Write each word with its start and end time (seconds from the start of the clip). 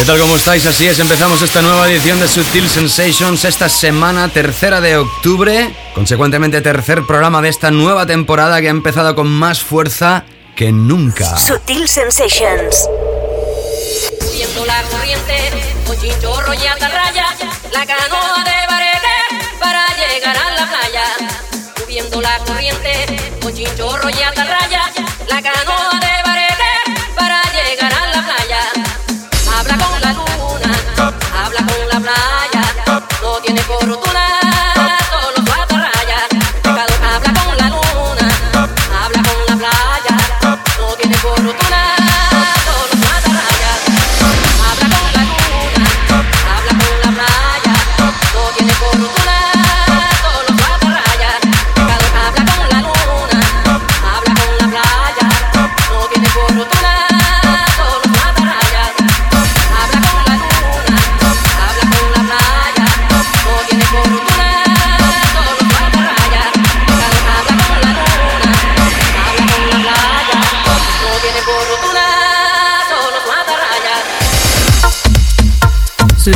¿Qué 0.00 0.06
tal? 0.06 0.18
¿Cómo 0.18 0.36
estáis? 0.36 0.64
Así 0.64 0.88
es, 0.88 0.98
empezamos 0.98 1.42
esta 1.42 1.60
nueva 1.60 1.86
edición 1.86 2.18
de 2.18 2.26
Sutil 2.26 2.70
Sensations 2.70 3.44
esta 3.44 3.68
semana, 3.68 4.30
tercera 4.30 4.80
de 4.80 4.96
octubre, 4.96 5.70
consecuentemente 5.94 6.62
tercer 6.62 7.04
programa 7.04 7.42
de 7.42 7.50
esta 7.50 7.70
nueva 7.70 8.06
temporada 8.06 8.62
que 8.62 8.68
ha 8.68 8.70
empezado 8.70 9.14
con 9.14 9.26
más 9.26 9.60
fuerza 9.60 10.24
que 10.56 10.72
nunca. 10.72 11.36
Sutil 11.36 11.86
Sensations. 11.86 12.88
Viendo 14.32 14.64
la 14.64 14.82
corriente, 14.84 15.36
con 15.86 16.00
chinchorro 16.00 16.54
y 16.54 16.66
atarraya, 16.66 17.26
la 17.70 17.84
canoa 17.84 18.42
de 18.42 18.66
barete 18.70 19.58
para 19.60 19.86
llegar 19.98 20.34
a 20.34 20.50
la 20.52 20.66
playa. 20.66 21.04
Subiendo 21.76 22.22
la 22.22 22.38
corriente, 22.38 23.06
con 23.42 23.54
chinchorro 23.54 24.08
y 24.08 24.22
atarraya, 24.22 24.90
la 25.28 25.42
canoa 25.42 25.79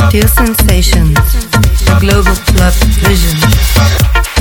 Sutil 0.05 0.27
Sensations, 0.27 1.17
global 1.99 2.35
club 2.45 2.73
vision. 3.01 4.34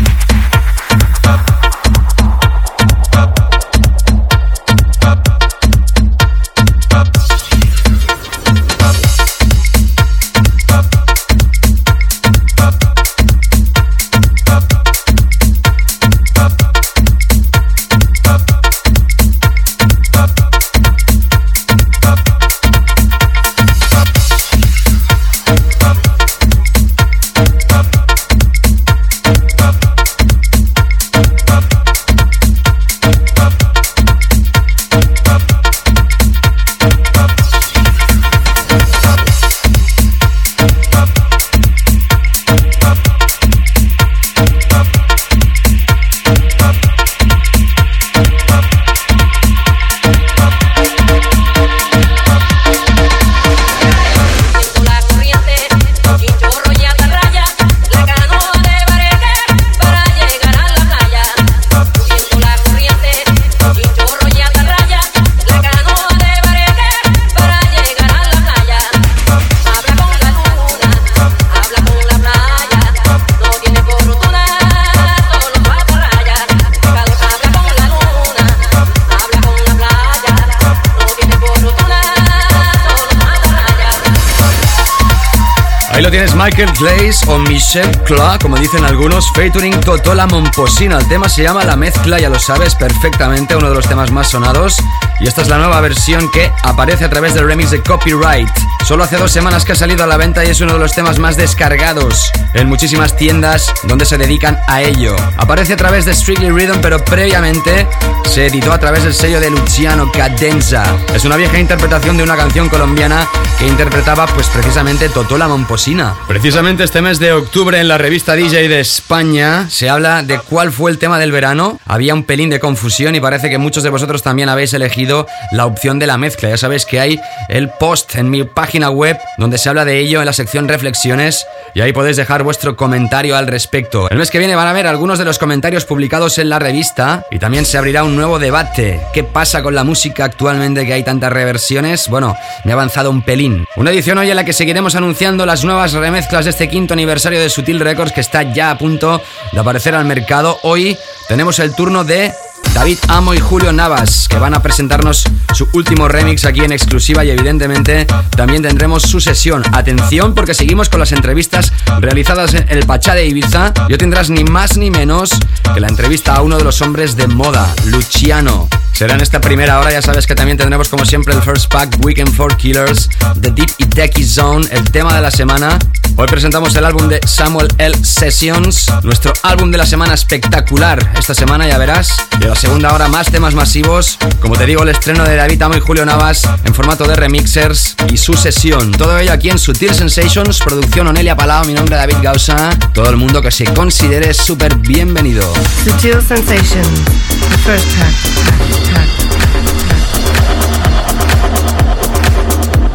Michael 86.45 86.73
Glaze 86.79 87.25
o 87.29 87.39
Michelle 87.39 87.91
Cla, 88.05 88.39
como 88.39 88.59
dicen 88.59 88.85
algunos, 88.85 89.33
featuring 89.33 89.81
Totola 89.81 90.27
Momposina. 90.27 90.99
El 90.99 91.09
tema 91.09 91.27
se 91.27 91.43
llama 91.43 91.65
La 91.65 91.75
Mezcla, 91.75 92.21
ya 92.21 92.29
lo 92.29 92.39
sabes 92.39 92.75
perfectamente, 92.75 93.57
uno 93.57 93.71
de 93.71 93.75
los 93.75 93.89
temas 93.89 94.11
más 94.11 94.29
sonados. 94.29 94.77
Y 95.25 95.27
esta 95.27 95.41
es 95.41 95.49
la 95.49 95.57
nueva 95.57 95.81
versión 95.81 96.31
que 96.31 96.53
aparece 96.65 97.07
a 97.07 97.09
través 97.09 97.33
del 97.33 97.47
remix 97.47 97.71
de 97.71 97.83
Copyright. 97.83 98.51
Solo 98.87 99.05
hace 99.05 99.17
dos 99.17 99.33
semanas 99.33 99.65
que 99.65 99.73
ha 99.73 99.75
salido 99.75 100.05
a 100.05 100.07
la 100.07 100.19
venta 100.19 100.45
y 100.45 100.51
es 100.51 100.61
uno 100.61 100.75
de 100.75 100.79
los 100.79 100.93
temas 100.95 101.19
más 101.19 101.39
descargados 101.39 102.31
en 102.53 102.69
muchísimas 102.69 103.17
tiendas 103.17 103.73
donde 103.85 104.05
se 104.05 104.19
dedican 104.19 104.59
a 104.69 104.83
ello. 104.83 105.17
Aparece 105.39 105.73
a 105.73 105.77
través 105.79 106.05
de 106.05 106.13
Strictly 106.13 106.51
Rhythm, 106.51 106.83
pero 106.83 107.03
previamente 107.03 107.89
se 108.29 108.49
editó 108.49 108.71
a 108.75 108.79
través 108.79 109.05
del 109.05 109.15
sello 109.15 109.41
de 109.41 109.49
Luciano 109.49 110.13
Cadenza. 110.13 110.85
Es 111.15 111.25
una 111.25 111.39
vieja 111.39 111.59
interpretación 111.59 112.19
de 112.19 112.25
una 112.25 112.37
canción 112.37 112.69
colombiana 112.69 113.27
que 113.59 113.67
interpretaba 113.67 114.27
pues 114.27 114.49
precisamente 114.49 115.09
Totola 115.09 115.49
Momposina. 115.49 116.15
Precisamente 116.29 116.85
este 116.85 117.01
mes 117.01 117.19
de 117.19 117.33
octubre 117.33 117.81
en 117.81 117.89
la 117.89 117.97
revista 117.97 118.35
DJ 118.35 118.69
de 118.69 118.81
España 118.81 119.71
se 119.71 119.89
habla 119.89 120.23
de 120.23 120.39
cuál 120.39 120.71
fue 120.71 120.91
el 120.91 120.99
tema 120.99 121.19
del 121.19 121.33
verano. 121.33 121.81
Había 121.87 122.13
un 122.13 122.25
pelín 122.25 122.51
de 122.51 122.61
confusión 122.61 123.15
y 123.15 123.21
parece 123.21 123.49
que 123.49 123.57
muchos 123.57 123.83
de 123.83 123.89
vosotros 123.89 124.23
también 124.23 124.51
habéis 124.51 124.75
elegido 124.75 125.14
la 125.53 125.67
opción 125.67 125.99
de 125.99 126.07
la 126.07 126.19
mezcla. 126.19 126.49
Ya 126.49 126.57
sabéis 126.57 126.87
que 126.87 127.01
hay 127.01 127.21
el 127.49 127.69
post 127.69 128.17
en 128.17 128.31
mi 128.31 128.45
página 128.45 128.91
web 128.91 129.19
donde 129.39 129.59
se 129.59 129.69
habla 129.69 129.85
de 129.85 129.99
ello 129.99 130.21
en 130.21 130.27
la 130.27 130.33
sección 130.33 130.69
reflexiones 130.69 131.47
y 131.75 131.81
ahí 131.81 131.93
podéis 131.93 132.17
dejar 132.17 132.43
vuestro 132.43 132.77
comentario 132.77 133.37
al 133.37 133.47
respecto. 133.47 134.09
El 134.11 134.19
mes 134.19 134.31
que 134.31 134.39
viene 134.39 134.57
van 134.57 134.69
a 134.69 134.73
ver 134.73 134.87
algunos 134.87 135.19
de 135.19 135.25
los 135.25 135.39
comentarios 135.39 135.85
publicados 135.85 136.39
en 136.39 136.49
la 136.49 136.59
revista 136.59 137.25
y 137.31 137.39
también 137.39 137.65
se 137.65 137.79
abrirá 137.79 138.05
un 138.05 138.17
nuevo 138.17 138.39
debate. 138.39 139.01
¿Qué 139.13 139.25
pasa 139.25 139.63
con 139.63 139.75
la 139.75 139.85
música 139.85 140.25
actualmente 140.25 140.87
que 140.87 140.93
hay 140.93 141.03
tantas 141.03 141.33
reversiones? 141.33 142.09
Bueno, 142.09 142.37
me 142.65 142.71
he 142.71 142.75
avanzado 142.75 143.11
un 143.11 143.23
pelín. 143.23 143.67
Una 143.77 143.91
edición 143.91 144.19
hoy 144.19 144.31
en 144.31 144.37
la 144.37 144.45
que 144.45 144.53
seguiremos 144.53 144.95
anunciando 144.95 145.47
las 145.47 145.65
nuevas 145.65 145.93
remezclas 145.93 146.45
de 146.45 146.51
este 146.51 146.69
quinto 146.69 146.95
aniversario 146.95 147.41
de 147.41 147.51
Sutil 147.51 147.81
Records 147.81 148.13
que 148.13 148.21
está 148.21 148.43
ya 148.43 148.71
a 148.71 148.79
punto 148.79 149.21
de 149.53 149.61
aparecer 149.61 149.95
al 149.95 150.05
mercado. 150.05 150.59
Hoy 150.63 150.97
tenemos 151.29 151.59
el 151.59 151.75
turno 151.75 152.05
de 152.05 152.33
David 152.73 152.99
Amo 153.09 153.35
y 153.35 153.41
Julio 153.41 153.73
Navas, 153.73 154.29
que 154.29 154.39
van 154.39 154.55
a 154.55 154.63
presentarnos 154.63 155.25
su 155.55 155.69
último 155.73 156.09
remix 156.09 156.45
aquí 156.45 156.61
en 156.61 156.73
exclusiva 156.73 157.25
y 157.25 157.31
evidentemente 157.31 158.07
también 158.37 158.63
tendremos 158.63 159.03
su 159.03 159.21
sesión. 159.21 159.63
Atención 159.73 160.35
porque 160.35 160.55
seguimos 160.55 160.89
con 160.89 161.01
las 161.01 161.13
entrevistas 161.13 161.73
realizadas 162.01 162.55
en 162.55 162.67
el 162.69 162.87
Pachá 162.87 163.15
de 163.15 163.27
Ibiza 163.27 163.73
y 163.89 163.93
hoy 163.93 163.99
tendrás 163.99 164.31
ni 164.31 164.45
más 164.45 164.77
ni 164.77 164.91
menos 164.91 165.31
que 165.75 165.81
la 165.81 165.89
entrevista 165.89 166.35
a 166.35 166.43
uno 166.43 166.57
de 166.57 166.65
los 166.65 166.81
hombres 166.83 167.17
de 167.17 167.27
moda, 167.27 167.75
Luciano. 167.87 168.69
Será 168.93 169.15
en 169.15 169.21
esta 169.21 169.41
primera 169.41 169.81
hora, 169.81 169.91
ya 169.91 170.03
sabes 170.03 170.27
que 170.27 170.35
también 170.35 170.57
tendremos 170.57 170.89
como 170.89 171.05
siempre 171.05 171.35
el 171.35 171.43
First 171.43 171.71
Pack, 171.71 171.99
Weekend 172.05 172.33
for 172.33 172.57
Killers, 172.57 173.09
The 173.41 173.51
Deep 173.51 173.71
y 173.79 173.87
Techie 173.87 174.25
Zone, 174.25 174.67
el 174.71 174.91
tema 174.91 175.15
de 175.15 175.21
la 175.21 175.31
semana 175.31 175.79
Hoy 176.17 176.29
presentamos 176.29 176.77
el 176.77 176.85
álbum 176.85 177.09
de 177.09 177.21
Samuel 177.27 177.67
L. 177.77 178.05
Sessions, 178.05 178.87
nuestro 179.03 179.33
álbum 179.43 179.73
de 179.73 179.79
la 179.79 179.85
semana 179.85 180.15
espectacular. 180.15 181.13
Esta 181.19 181.35
semana 181.35 181.67
ya 181.67 181.77
verás, 181.77 182.17
segunda 182.55 182.93
hora 182.93 183.09
más 183.09 183.31
temas 183.31 183.55
masivos. 183.55 184.19
Como 184.41 184.57
te 184.57 184.67
digo, 184.67 184.83
el 184.83 184.91
estreno 184.91 185.25
de 185.25 185.37
David 185.37 185.63
Amo 185.63 185.77
y 185.77 185.81
Julio 185.81 186.05
Navas 186.05 186.43
en 186.65 186.75
formato 186.75 187.07
de 187.07 187.17
remixers 187.17 187.97
y 188.13 188.17
su 188.17 188.35
sesión. 188.35 188.91
Todo 188.93 189.19
ello 189.19 189.33
aquí 189.33 189.51
en 189.51 189.59
Sutil 189.59 189.95
Sensations, 189.95 190.59
producción 190.61 191.07
Onelia 191.07 191.37
Palau, 191.37 191.65
mi 191.65 191.75
nombre 191.75 191.97
es 191.97 192.01
David 192.01 192.23
Gausa. 192.23 192.71
Todo 192.93 193.11
el 193.11 193.17
mundo 193.17 193.41
que 193.43 193.51
se 193.51 193.65
considere 193.65 194.35
súper 194.35 194.77
bienvenido. 194.77 195.53
Sutil 195.85 196.21
Sensations, 196.23 197.05
the 197.51 197.59
first 197.59 197.87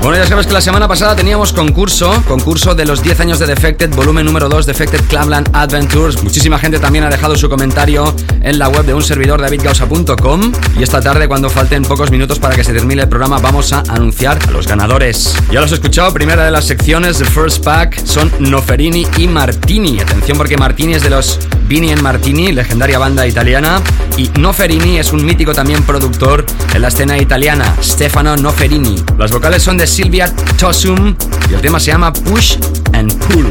Bueno, 0.02 0.18
ya 0.18 0.26
sabes 0.26 0.48
que 0.48 0.54
la 0.54 0.62
semana 0.62 0.88
pasada 0.88 1.14
teníamos 1.14 1.52
concurso, 1.52 2.24
concurso 2.26 2.74
de 2.74 2.86
los 2.86 3.04
10 3.04 3.20
años 3.20 3.40
de 3.40 3.46
Defected, 3.46 3.94
volumen 3.94 4.26
número 4.26 4.48
2, 4.48 4.66
Defected 4.66 5.02
Clubland 5.10 5.50
Adventures. 5.52 6.24
Muchísima 6.24 6.58
gente 6.58 6.80
también 6.80 7.04
ha 7.04 7.10
dejado 7.10 7.36
su 7.36 7.50
comentario 7.50 8.16
en 8.42 8.60
la 8.60 8.70
web 8.70 8.86
de 8.86 8.94
un 8.94 9.04
servidor 9.04 9.42
davidgausa.com 9.42 10.54
y 10.80 10.84
esta 10.84 11.02
tarde 11.02 11.28
cuando 11.28 11.50
falten 11.50 11.84
pocos 11.84 12.12
minutos 12.12 12.40
para 12.40 12.56
que 12.56 12.64
se 12.64 12.72
termine 12.72 13.02
el 13.02 13.10
programa 13.10 13.40
vamos 13.40 13.74
a 13.74 13.84
anunciar 13.90 14.40
a 14.48 14.52
los 14.52 14.68
ganadores. 14.68 15.36
Ya 15.52 15.60
los 15.60 15.72
he 15.74 15.76
escuchado, 15.76 16.14
primera 16.14 16.46
de 16.46 16.52
las 16.52 16.66
secciones 16.66 17.20
de 17.20 17.26
First 17.26 17.66
Pack 17.66 18.04
son 18.06 18.32
Noferini 18.40 19.06
y 19.18 19.28
Martini. 19.28 20.00
Atención 20.00 20.38
porque 20.38 20.58
Martini 20.58 20.94
es 20.94 21.04
de 21.04 21.10
los 21.10 21.40
Vini 21.68 21.96
Martini, 21.98 22.52
legendaria 22.52 22.98
banda 22.98 23.28
italiana, 23.28 23.80
y 24.18 24.28
Noferini 24.40 24.98
es 24.98 25.14
un 25.14 25.24
mítico 25.24 25.54
también 25.54 25.84
productor 25.84 26.44
en 26.74 26.82
la 26.82 26.88
escena 26.88 27.16
italiana, 27.20 27.76
Stefano 27.80 28.36
Noferini. 28.38 28.96
Las 29.20 29.32
vocales 29.32 29.62
son 29.62 29.78
de 29.78 29.86
Silvia 29.90 30.32
Tossum 30.58 31.16
y 31.50 31.54
el 31.56 31.62
tema 31.62 31.80
se 31.80 31.92
llama 31.92 32.14
Push 32.14 32.58
and 32.94 33.14
Pull. 33.26 33.48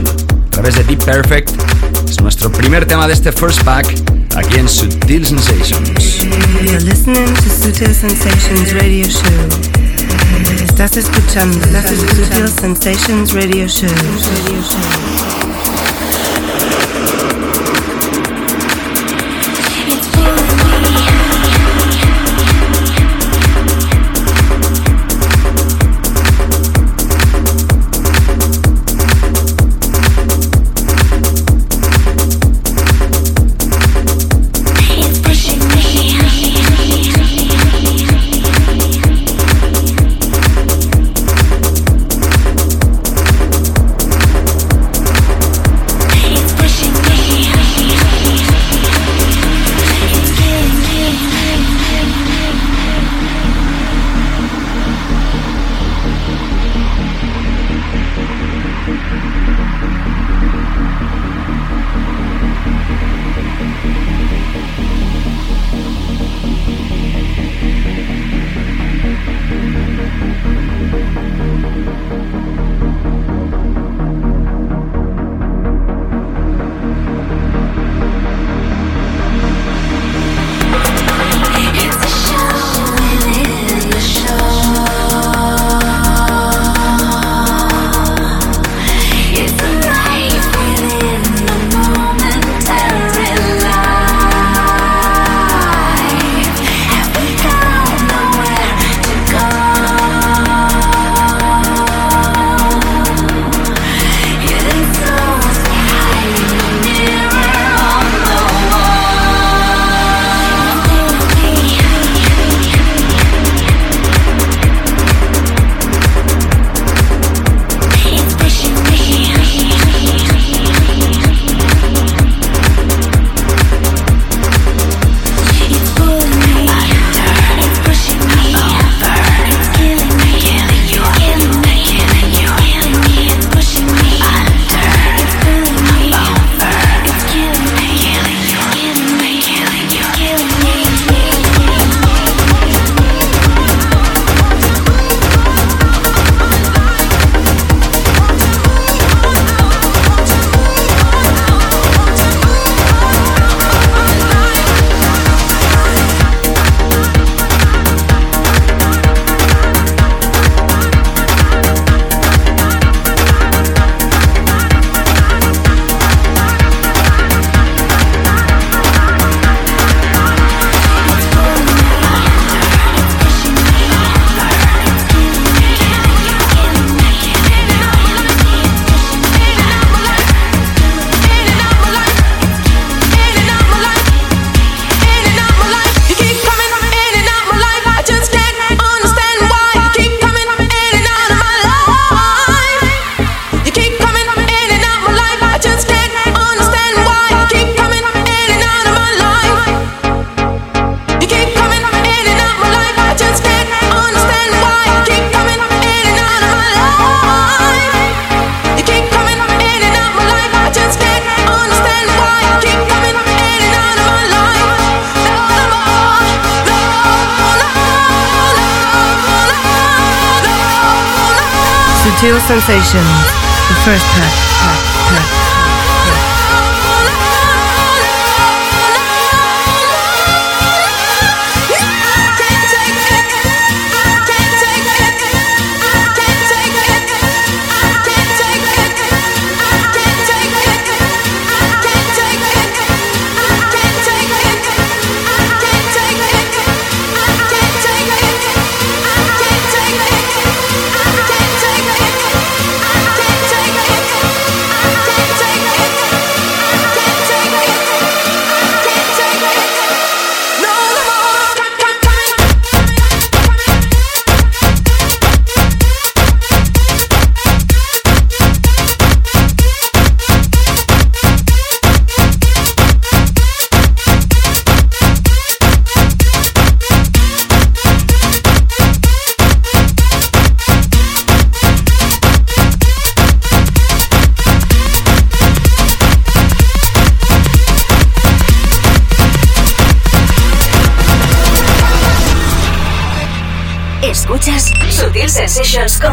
A 0.46 0.50
través 0.50 0.76
de 0.76 0.85
Deep 0.85 1.05
Perfect 1.05 1.50
es 2.08 2.20
nuestro 2.20 2.50
primer 2.50 2.87
tema 2.87 3.06
de 3.06 3.14
este 3.14 3.32
first 3.32 3.62
pack 3.64 3.87
aquí 4.37 4.56
en 4.56 4.69
Sutil 4.69 5.26
Sensations. 5.26 6.19
You're 6.62 6.81
listening 6.81 7.26
to 7.35 7.50
Sutil 7.50 7.93
Sensations 7.93 8.73
Radio 8.73 9.06
Show. 9.06 9.23
Estás 10.64 10.96
escuchando, 10.96 11.58
Sutil 11.82 12.49
Sensations 12.49 13.32
Radio 13.32 13.67
Show. 13.67 13.88
Radio 13.88 14.62
Show. 14.62 15.38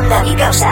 Sensations 0.05 0.09
con 0.09 0.09
David 0.09 0.37
Gausa. 0.37 0.64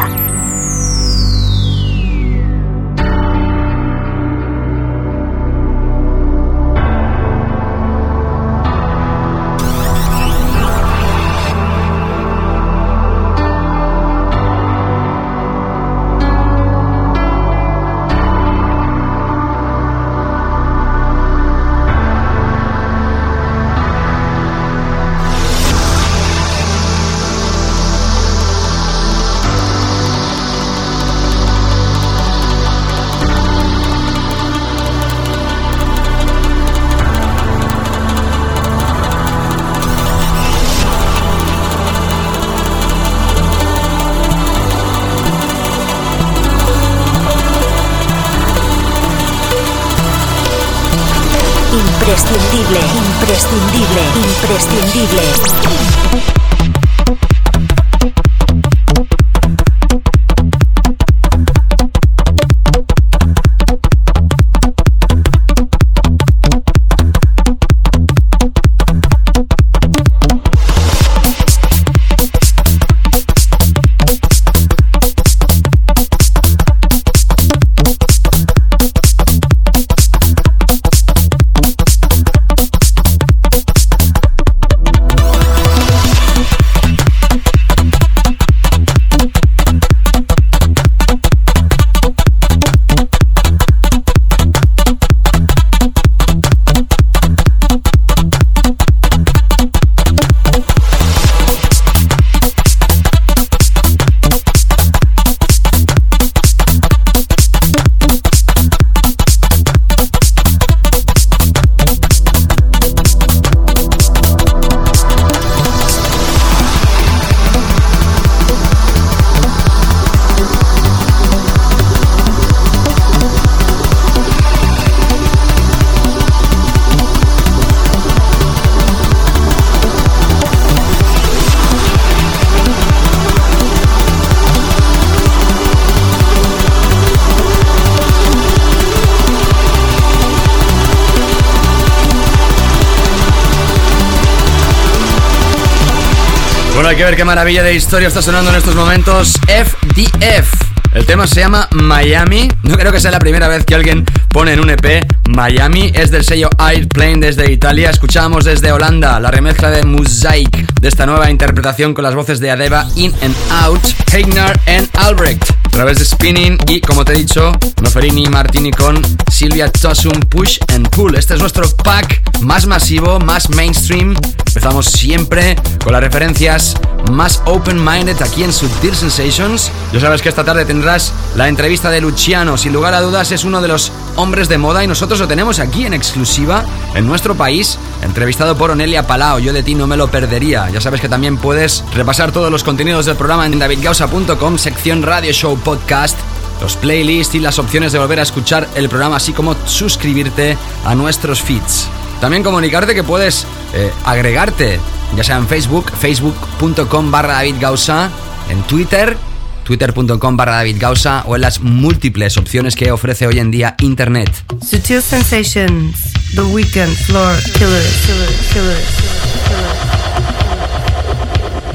Hay 146.93 146.97
que 146.97 147.05
ver 147.05 147.15
qué 147.15 147.25
maravilla 147.25 147.63
de 147.63 147.73
historia 147.73 148.07
está 148.07 148.21
sonando 148.21 148.51
en 148.51 148.57
estos 148.57 148.75
momentos. 148.75 149.39
FDF. 149.47 150.53
El 150.93 151.07
tema 151.07 151.25
se 151.25 151.39
llama 151.39 151.67
Miami. 151.71 152.47
No 152.61 152.77
creo 152.77 152.91
que 152.91 152.99
sea 152.99 153.09
la 153.09 153.17
primera 153.17 153.47
vez 153.47 153.65
que 153.65 153.73
alguien 153.73 154.05
pone 154.29 154.53
en 154.53 154.59
un 154.59 154.69
EP 154.69 155.03
Miami. 155.27 155.91
Es 155.95 156.11
del 156.11 156.23
sello 156.23 156.51
Airplane 156.59 157.17
desde 157.17 157.51
Italia. 157.51 157.89
Escuchamos 157.89 158.45
desde 158.45 158.71
Holanda 158.71 159.19
la 159.19 159.31
remezcla 159.31 159.71
de 159.71 159.81
Mosaic 159.81 160.71
de 160.79 160.87
esta 160.87 161.07
nueva 161.07 161.31
interpretación 161.31 161.95
con 161.95 162.03
las 162.03 162.13
voces 162.13 162.39
de 162.39 162.51
Adeba 162.51 162.85
In 162.95 163.11
and 163.23 163.35
Out, 163.63 163.81
Heignar 164.13 164.59
and 164.67 164.87
Albrecht. 164.95 165.62
Través 165.73 165.97
de 165.97 166.05
Spinning 166.05 166.59
y, 166.67 166.81
como 166.81 167.03
te 167.03 167.13
he 167.13 167.17
dicho, 167.17 167.51
Noferini 167.81 168.27
Martini 168.27 168.69
con 168.69 169.01
Silvia 169.31 169.71
Tossum 169.71 170.19
Push 170.29 170.59
and 170.67 170.87
Pull. 170.89 171.15
Este 171.15 171.33
es 171.33 171.39
nuestro 171.39 171.67
pack 171.83 172.21
más 172.41 172.67
masivo, 172.67 173.19
más 173.19 173.49
mainstream. 173.49 174.15
Empezamos 174.45 174.85
siempre 174.85 175.55
con 175.83 175.93
las 175.93 176.01
referencias 176.01 176.75
más 177.11 177.41
open-minded 177.45 178.21
aquí 178.21 178.43
en 178.43 178.53
Subtil 178.53 178.95
Sensations. 178.95 179.71
Ya 179.91 179.99
sabes 179.99 180.21
que 180.21 180.29
esta 180.29 180.43
tarde 180.43 180.65
tendrás 180.65 181.13
la 181.35 181.47
entrevista 181.47 181.89
de 181.89 182.01
Luciano. 182.01 182.57
Sin 182.57 182.73
lugar 182.73 182.93
a 182.93 183.01
dudas 183.01 183.31
es 183.31 183.43
uno 183.43 183.61
de 183.61 183.67
los 183.67 183.91
hombres 184.15 184.49
de 184.49 184.57
moda 184.57 184.83
y 184.83 184.87
nosotros 184.87 185.19
lo 185.19 185.27
tenemos 185.27 185.59
aquí 185.59 185.85
en 185.85 185.93
exclusiva 185.93 186.63
en 186.95 187.05
nuestro 187.05 187.35
país, 187.35 187.77
entrevistado 188.01 188.57
por 188.57 188.71
Onelia 188.71 189.07
Palao. 189.07 189.39
Yo 189.39 189.53
de 189.53 189.63
ti 189.63 189.75
no 189.75 189.87
me 189.87 189.97
lo 189.97 190.09
perdería. 190.09 190.69
Ya 190.69 190.81
sabes 190.81 191.01
que 191.01 191.09
también 191.09 191.37
puedes 191.37 191.83
repasar 191.93 192.31
todos 192.31 192.51
los 192.51 192.63
contenidos 192.63 193.05
del 193.05 193.15
programa 193.15 193.45
en 193.45 193.59
davidgausa.com, 193.59 194.57
sección 194.57 195.03
Radio 195.03 195.33
Show 195.33 195.57
Podcast 195.57 196.17
los 196.61 196.77
playlists 196.77 197.35
y 197.35 197.39
las 197.39 197.59
opciones 197.59 197.91
de 197.91 197.99
volver 197.99 198.19
a 198.19 198.23
escuchar 198.23 198.69
el 198.75 198.87
programa, 198.87 199.17
así 199.17 199.33
como 199.33 199.53
suscribirte 199.65 200.57
a 200.85 200.95
nuestros 200.95 201.41
feeds. 201.41 201.89
También 202.23 202.41
comunicarte 202.41 202.95
que 202.95 203.03
puedes 203.03 203.45
eh, 203.73 203.91
agregarte, 204.05 204.79
ya 205.13 205.25
sea 205.25 205.35
en 205.35 205.45
Facebook, 205.45 205.91
facebook.com 205.91 207.11
barra 207.11 207.33
David 207.33 207.55
Gausa, 207.59 208.09
en 208.49 208.63
Twitter, 208.63 209.17
twitter.com 209.65 210.37
barra 210.37 210.53
David 210.53 210.77
Gausa 210.79 211.25
o 211.27 211.35
en 211.35 211.41
las 211.41 211.59
múltiples 211.59 212.37
opciones 212.37 212.77
que 212.77 212.93
ofrece 212.93 213.27
hoy 213.27 213.39
en 213.39 213.51
día 213.51 213.75
Internet. 213.81 214.31
Sutil 214.65 215.01
Sensations, 215.01 216.13
The 216.33 216.43
Weekend, 216.43 216.95
Floor, 216.95 217.35
Killers, 217.43 218.05
Killers, 218.05 218.53
Killers. 218.53 220.12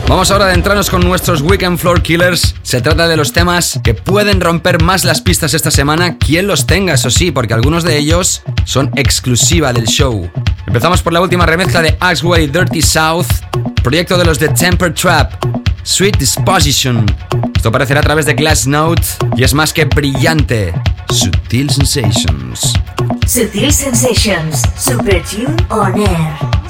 Vamos 0.09 0.31
ahora 0.31 0.47
a 0.47 0.49
adentrarnos 0.49 0.89
con 0.89 1.03
nuestros 1.03 1.43
Weekend 1.43 1.77
Floor 1.77 2.01
Killers. 2.01 2.55
Se 2.63 2.81
trata 2.81 3.09
de 3.09 3.17
los 3.19 3.35
temas 3.35 3.79
que 3.85 3.93
pueden 3.93 4.41
romper 4.41 4.83
más 4.83 5.05
las 5.05 5.21
pistas 5.21 5.53
esta 5.53 5.71
semana, 5.71 6.17
quien 6.17 6.47
los 6.47 6.67
tenga, 6.67 6.95
eso 6.95 7.11
sí, 7.11 7.31
porque 7.31 7.53
algunos 7.53 7.85
de 7.85 7.99
ellos 7.99 8.41
son 8.65 8.91
exclusiva 8.97 9.75
del 9.75 9.85
show. 9.85 10.31
Empezamos 10.67 11.03
por 11.03 11.13
la 11.13 11.21
última 11.21 11.45
remezcla 11.45 11.83
de 11.83 11.95
Axway 12.01 12.47
Dirty 12.47 12.81
South, 12.81 13.27
proyecto 13.83 14.17
de 14.17 14.25
los 14.25 14.39
de 14.39 14.49
Temper 14.49 14.95
Trap, 14.95 15.45
Sweet 15.83 16.17
Disposition. 16.17 17.05
Esto 17.55 17.69
aparecerá 17.69 18.01
a 18.01 18.03
través 18.03 18.25
de 18.25 18.33
Glass 18.33 18.67
Note 18.67 19.03
y 19.37 19.45
es 19.45 19.53
más 19.53 19.75
que 19.75 19.85
brillante. 19.85 20.73
Sutil 21.11 21.69
Sensations. 21.69 22.73
Sutil 23.27 23.71
Sensations, 23.75 24.63
Super 24.75 25.23
Tune 25.23 25.55
On 25.69 26.01
Air. 26.01 26.68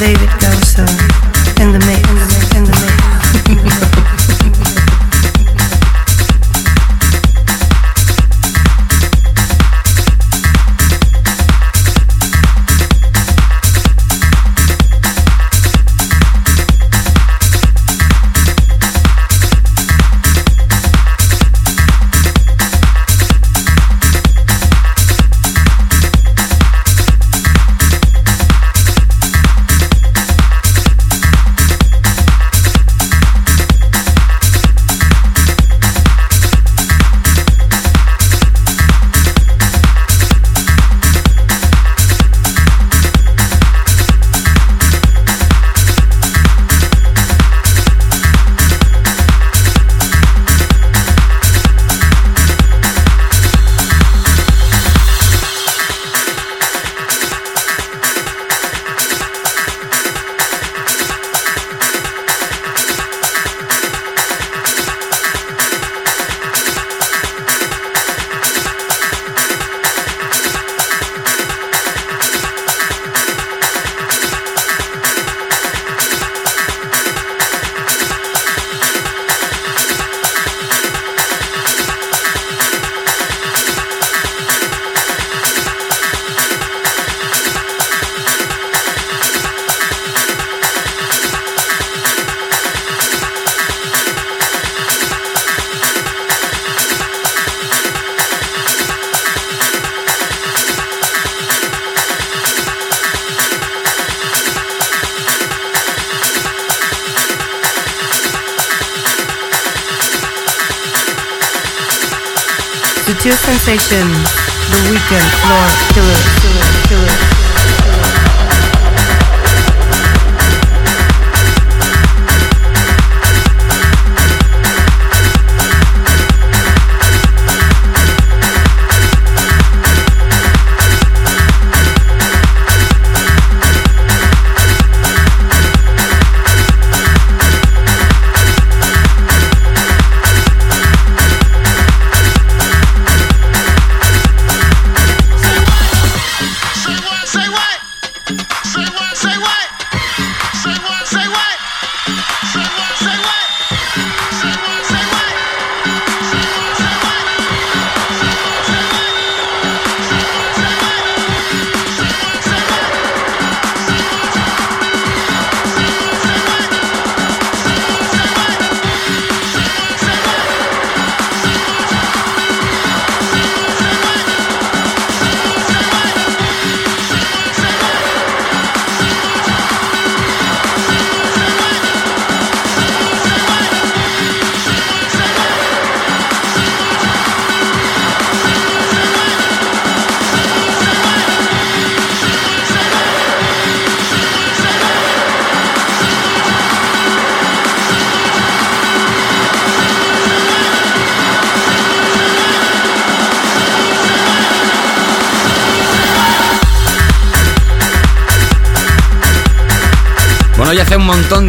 David 0.00 0.41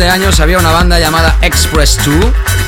de 0.03 0.09
años 0.09 0.41
había 0.41 0.57
una 0.57 0.71
banda 0.71 0.99
llamada 0.99 1.37
Express 1.41 1.97
2 2.03 2.25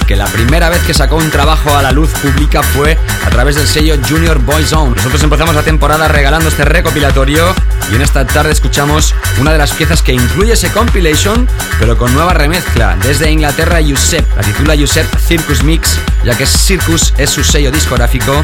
que 0.07 0.15
la 0.15 0.25
primera 0.27 0.69
vez 0.69 0.81
que 0.83 0.93
sacó 0.93 1.17
un 1.17 1.29
trabajo 1.31 1.75
a 1.75 1.81
la 1.81 1.91
luz 1.91 2.09
pública 2.11 2.63
fue 2.63 2.97
a 3.25 3.29
través 3.29 3.55
del 3.55 3.67
sello 3.67 3.97
Junior 4.07 4.39
Boy 4.39 4.63
Zone. 4.63 4.95
Nosotros 4.95 5.21
empezamos 5.23 5.53
la 5.53 5.63
temporada 5.63 6.07
regalando 6.07 6.47
este 6.47 6.63
recopilatorio 6.63 7.53
y 7.91 7.95
en 7.95 8.01
esta 8.01 8.25
tarde 8.25 8.51
escuchamos 8.51 9.13
una 9.39 9.51
de 9.51 9.57
las 9.57 9.71
piezas 9.71 10.01
que 10.01 10.13
incluye 10.13 10.53
ese 10.53 10.69
compilation, 10.69 11.47
pero 11.79 11.97
con 11.97 12.13
nueva 12.13 12.33
remezcla. 12.33 12.95
Desde 13.03 13.29
Inglaterra, 13.31 13.81
Yusep, 13.81 14.25
la 14.37 14.43
titula 14.43 14.75
Yusep 14.75 15.05
Circus 15.19 15.63
Mix, 15.63 15.97
ya 16.23 16.37
que 16.37 16.45
Circus 16.45 17.13
es 17.17 17.29
su 17.29 17.43
sello 17.43 17.71
discográfico. 17.71 18.41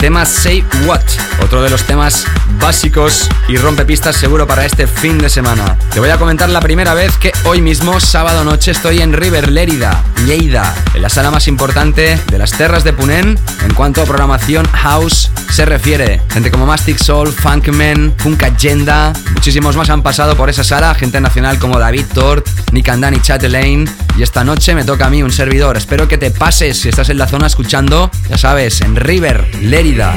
Tema 0.00 0.26
Say 0.26 0.64
What, 0.84 1.02
otro 1.42 1.62
de 1.62 1.70
los 1.70 1.84
temas 1.84 2.26
básicos 2.60 3.28
y 3.48 3.56
rompepistas 3.56 4.16
seguro 4.16 4.46
para 4.46 4.66
este 4.66 4.86
fin 4.86 5.18
de 5.18 5.30
semana. 5.30 5.78
Te 5.92 6.00
voy 6.00 6.10
a 6.10 6.18
comentar 6.18 6.48
la 6.48 6.60
primera 6.60 6.92
vez 6.94 7.16
que 7.18 7.32
hoy 7.44 7.60
mismo, 7.60 8.00
sábado 8.00 8.44
noche, 8.44 8.70
estoy 8.70 9.00
en 9.00 9.12
River 9.12 9.50
Lérida, 9.50 10.04
Lleida, 10.26 10.74
en 10.94 11.02
la 11.02 11.08
sala 11.08 11.30
más 11.30 11.48
importante 11.48 12.18
de 12.30 12.38
las 12.38 12.52
terras 12.52 12.84
de 12.84 12.92
Punen 12.92 13.38
en 13.64 13.74
cuanto 13.74 14.02
a 14.02 14.04
programación 14.04 14.66
house 14.66 15.30
se 15.50 15.64
refiere. 15.64 16.20
Gente 16.30 16.50
como 16.50 16.66
Mastic 16.66 16.98
Soul, 16.98 17.32
Funkman, 17.32 18.14
Funk 18.18 18.42
Agenda, 18.42 19.12
muchísimos 19.32 19.76
más 19.76 19.90
han 19.90 20.02
pasado 20.02 20.36
por 20.36 20.50
esa 20.50 20.64
sala, 20.64 20.94
gente 20.94 21.20
nacional 21.20 21.58
como 21.58 21.78
David 21.78 22.06
Tort, 22.12 22.48
Nick 22.72 22.88
Andani 22.88 23.20
Chatelaine. 23.20 23.88
Y 24.16 24.22
esta 24.22 24.44
noche 24.44 24.74
me 24.74 24.84
toca 24.84 25.06
a 25.06 25.10
mí 25.10 25.22
un 25.22 25.32
servidor. 25.32 25.76
Espero 25.76 26.08
que 26.08 26.18
te 26.18 26.30
pases 26.30 26.80
si 26.80 26.88
estás 26.88 27.08
en 27.08 27.18
la 27.18 27.26
zona 27.26 27.46
escuchando, 27.46 28.10
ya 28.28 28.38
sabes, 28.38 28.80
en 28.80 28.96
River, 28.96 29.48
Lérida. 29.60 30.16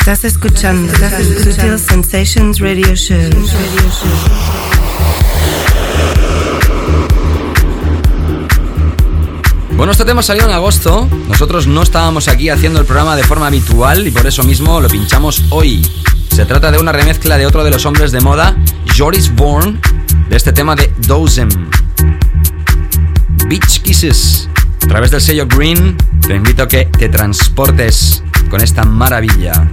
Estás 0.00 0.24
escuchando 0.24 0.90
Sutil 1.44 1.78
Sensations 1.78 2.58
Radio 2.58 2.96
Show. 2.96 3.20
Bueno, 9.76 9.92
este 9.92 10.06
tema 10.06 10.22
salió 10.22 10.46
en 10.46 10.52
agosto. 10.52 11.06
Nosotros 11.28 11.66
no 11.66 11.82
estábamos 11.82 12.28
aquí 12.28 12.48
haciendo 12.48 12.80
el 12.80 12.86
programa 12.86 13.14
de 13.14 13.24
forma 13.24 13.48
habitual 13.48 14.06
y 14.06 14.10
por 14.10 14.26
eso 14.26 14.42
mismo 14.42 14.80
lo 14.80 14.88
pinchamos 14.88 15.44
hoy. 15.50 15.86
Se 16.34 16.46
trata 16.46 16.72
de 16.72 16.78
una 16.78 16.92
remezcla 16.92 17.36
de 17.36 17.44
otro 17.44 17.62
de 17.62 17.70
los 17.70 17.84
hombres 17.84 18.10
de 18.10 18.22
moda, 18.22 18.56
Joris 18.96 19.32
Bourne, 19.34 19.78
de 20.30 20.36
este 20.36 20.54
tema 20.54 20.74
de 20.76 20.90
Dozem. 21.06 21.50
Beach 23.48 23.82
Kisses. 23.82 24.48
A 24.82 24.88
través 24.88 25.10
del 25.10 25.20
sello 25.20 25.46
Green, 25.46 25.94
te 26.26 26.34
invito 26.34 26.62
a 26.62 26.68
que 26.68 26.86
te 26.86 27.10
transportes 27.10 28.24
con 28.50 28.60
esta 28.60 28.84
maravilla. 28.84 29.70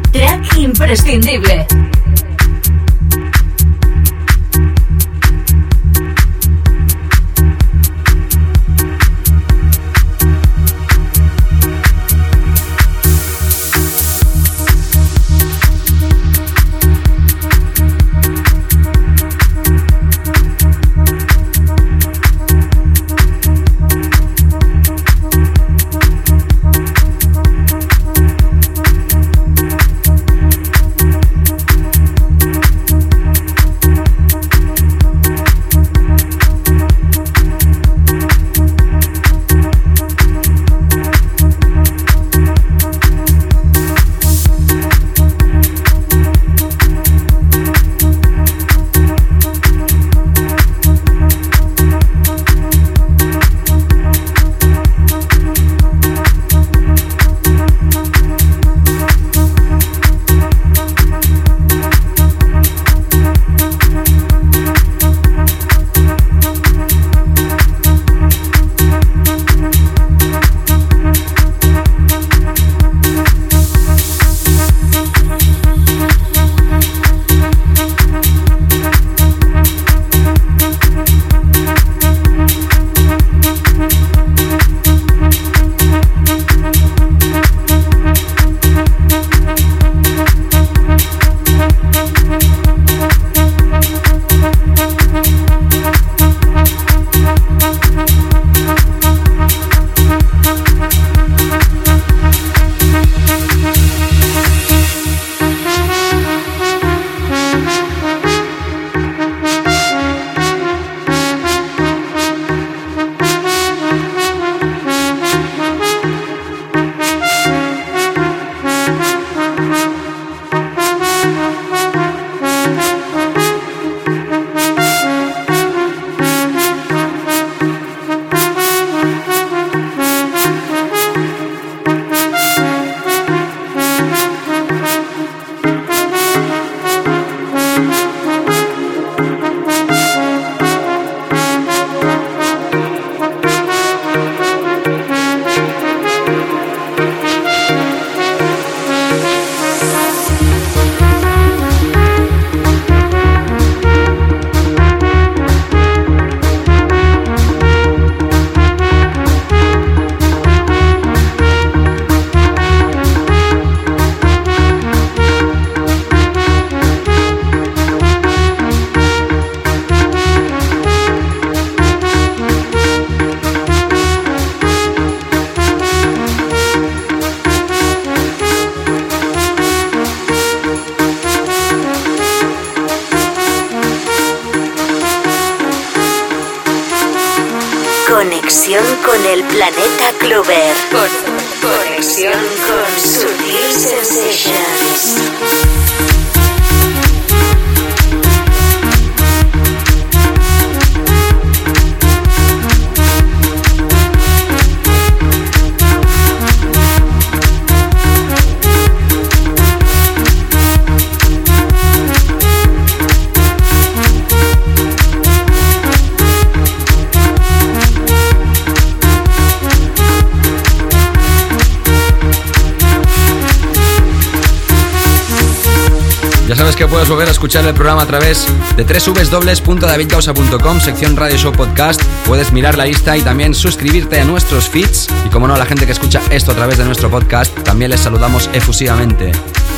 El 227.66 227.74
programa 227.74 228.04
a 228.04 228.06
través 228.06 228.46
de 228.76 228.84
www.davidgausa.com, 228.84 230.80
sección 230.80 231.16
Radio 231.16 231.38
Show 231.38 231.52
Podcast. 231.52 232.02
Puedes 232.26 232.52
mirar 232.52 232.78
la 232.78 232.86
lista 232.86 233.18
y 233.18 233.22
también 233.22 233.56
suscribirte 233.56 234.20
a 234.20 234.26
nuestros 234.26 234.70
feeds. 234.70 235.08
Y 235.26 235.30
como 235.30 235.48
no, 235.48 235.56
a 235.56 235.58
la 235.58 235.66
gente 235.66 235.86
que 235.86 235.92
escucha 235.92 236.22
esto 236.30 236.52
a 236.52 236.56
través 236.56 236.78
de 236.78 236.86
nuestro 236.86 237.10
podcast, 237.10 237.54
también 237.64 237.90
les 237.92 238.02
saludamos 238.02 238.50
efusivamente. 238.54 239.32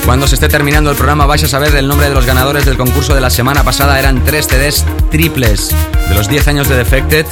Cuando 0.05 0.27
se 0.27 0.35
esté 0.35 0.49
terminando 0.49 0.91
el 0.91 0.97
programa 0.97 1.25
vais 1.25 1.43
a 1.43 1.47
saber 1.47 1.73
el 1.75 1.87
nombre 1.87 2.09
de 2.09 2.15
los 2.15 2.25
ganadores 2.25 2.65
del 2.65 2.77
concurso 2.77 3.15
de 3.15 3.21
la 3.21 3.29
semana 3.29 3.63
pasada. 3.63 3.97
Eran 3.97 4.25
tres 4.25 4.47
CDs 4.47 4.83
triples 5.09 5.69
de 6.09 6.15
los 6.15 6.27
10 6.27 6.47
años 6.49 6.67
de 6.67 6.75
Defected. 6.75 7.25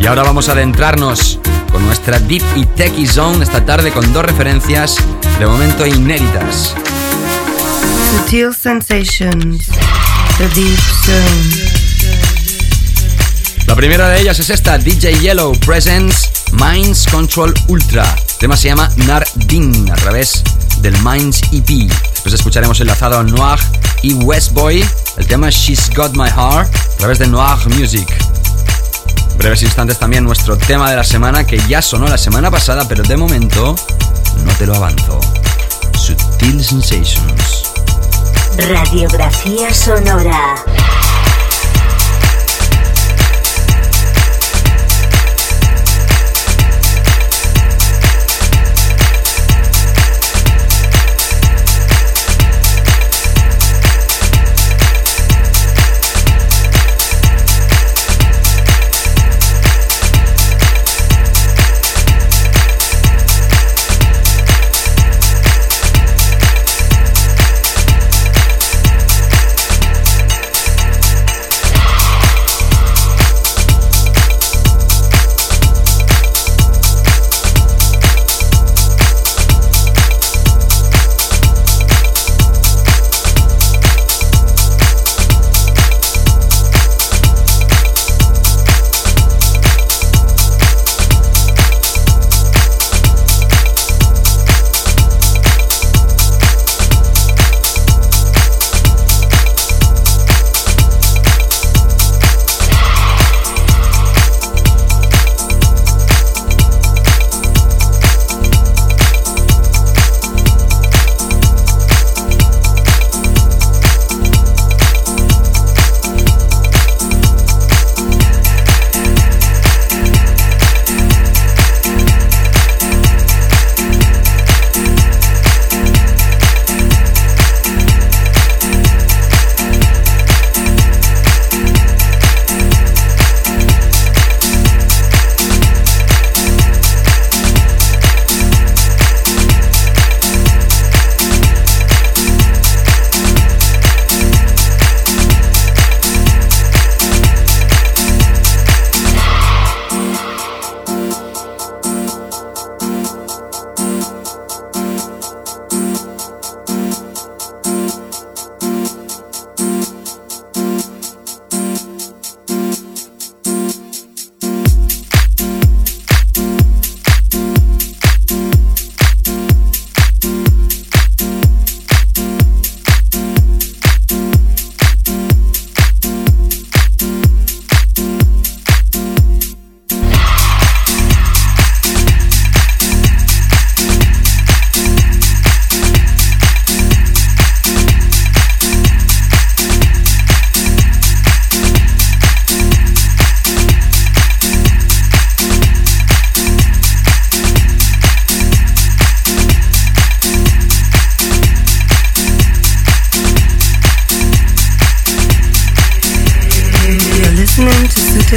Y 0.00 0.06
ahora 0.06 0.22
vamos 0.22 0.48
a 0.48 0.52
adentrarnos 0.52 1.38
con 1.70 1.84
nuestra 1.84 2.18
Deep 2.18 2.44
y 2.54 2.64
Techie 2.66 3.06
Zone 3.06 3.44
esta 3.44 3.64
tarde 3.64 3.90
con 3.90 4.12
dos 4.12 4.24
referencias 4.24 4.96
de 5.38 5.46
momento 5.46 5.86
inéditas. 5.86 6.74
Sutil 8.10 8.54
Sensations, 8.54 9.66
The 10.38 10.48
Deep 10.54 10.78
Zone. 11.04 11.86
La 13.66 13.74
primera 13.74 14.08
de 14.08 14.20
ellas 14.20 14.38
es 14.38 14.50
esta, 14.50 14.78
DJ 14.78 15.18
Yellow 15.20 15.52
Presents 15.60 16.30
Minds 16.52 17.06
Control 17.10 17.52
Ultra. 17.68 18.04
El 18.16 18.36
tema 18.38 18.56
se 18.56 18.68
llama 18.68 18.88
Nardin 18.96 19.90
a 19.90 19.94
través 19.96 20.42
del 20.78 20.96
Minds 21.02 21.42
EP. 21.52 21.90
Después 21.90 22.34
escucharemos 22.34 22.80
enlazado 22.80 23.18
a 23.18 23.22
Noir 23.22 23.58
y 24.02 24.14
Westboy. 24.14 24.84
El 25.16 25.26
tema 25.26 25.50
She's 25.50 25.90
Got 25.94 26.16
My 26.16 26.28
Heart 26.28 26.74
a 26.74 26.96
través 26.98 27.18
de 27.18 27.26
Noir 27.26 27.58
Music. 27.76 28.08
breves 29.38 29.62
instantes 29.62 29.98
también 29.98 30.24
nuestro 30.24 30.56
tema 30.56 30.90
de 30.90 30.96
la 30.96 31.04
semana 31.04 31.44
que 31.44 31.58
ya 31.68 31.82
sonó 31.82 32.06
la 32.08 32.18
semana 32.18 32.50
pasada, 32.50 32.86
pero 32.88 33.02
de 33.02 33.16
momento 33.16 33.74
no 34.44 34.52
te 34.54 34.66
lo 34.66 34.76
avanzo. 34.76 35.20
Sutil 35.94 36.62
Sensations. 36.62 37.65
Radiografía 38.58 39.72
sonora. 39.72 40.54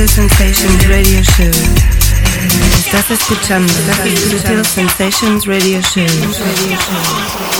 Sensations 0.07 0.87
Radio 0.87 1.21
Show. 1.23 1.51
Estás 2.79 3.11
escuchando 3.11 3.73
Sensations 4.63 5.45
Radio 5.45 5.81
Show. 5.81 6.05
Radio 6.05 6.77
Show. 6.77 7.59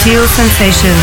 Sutil 0.00 0.26
Sensations, 0.28 0.96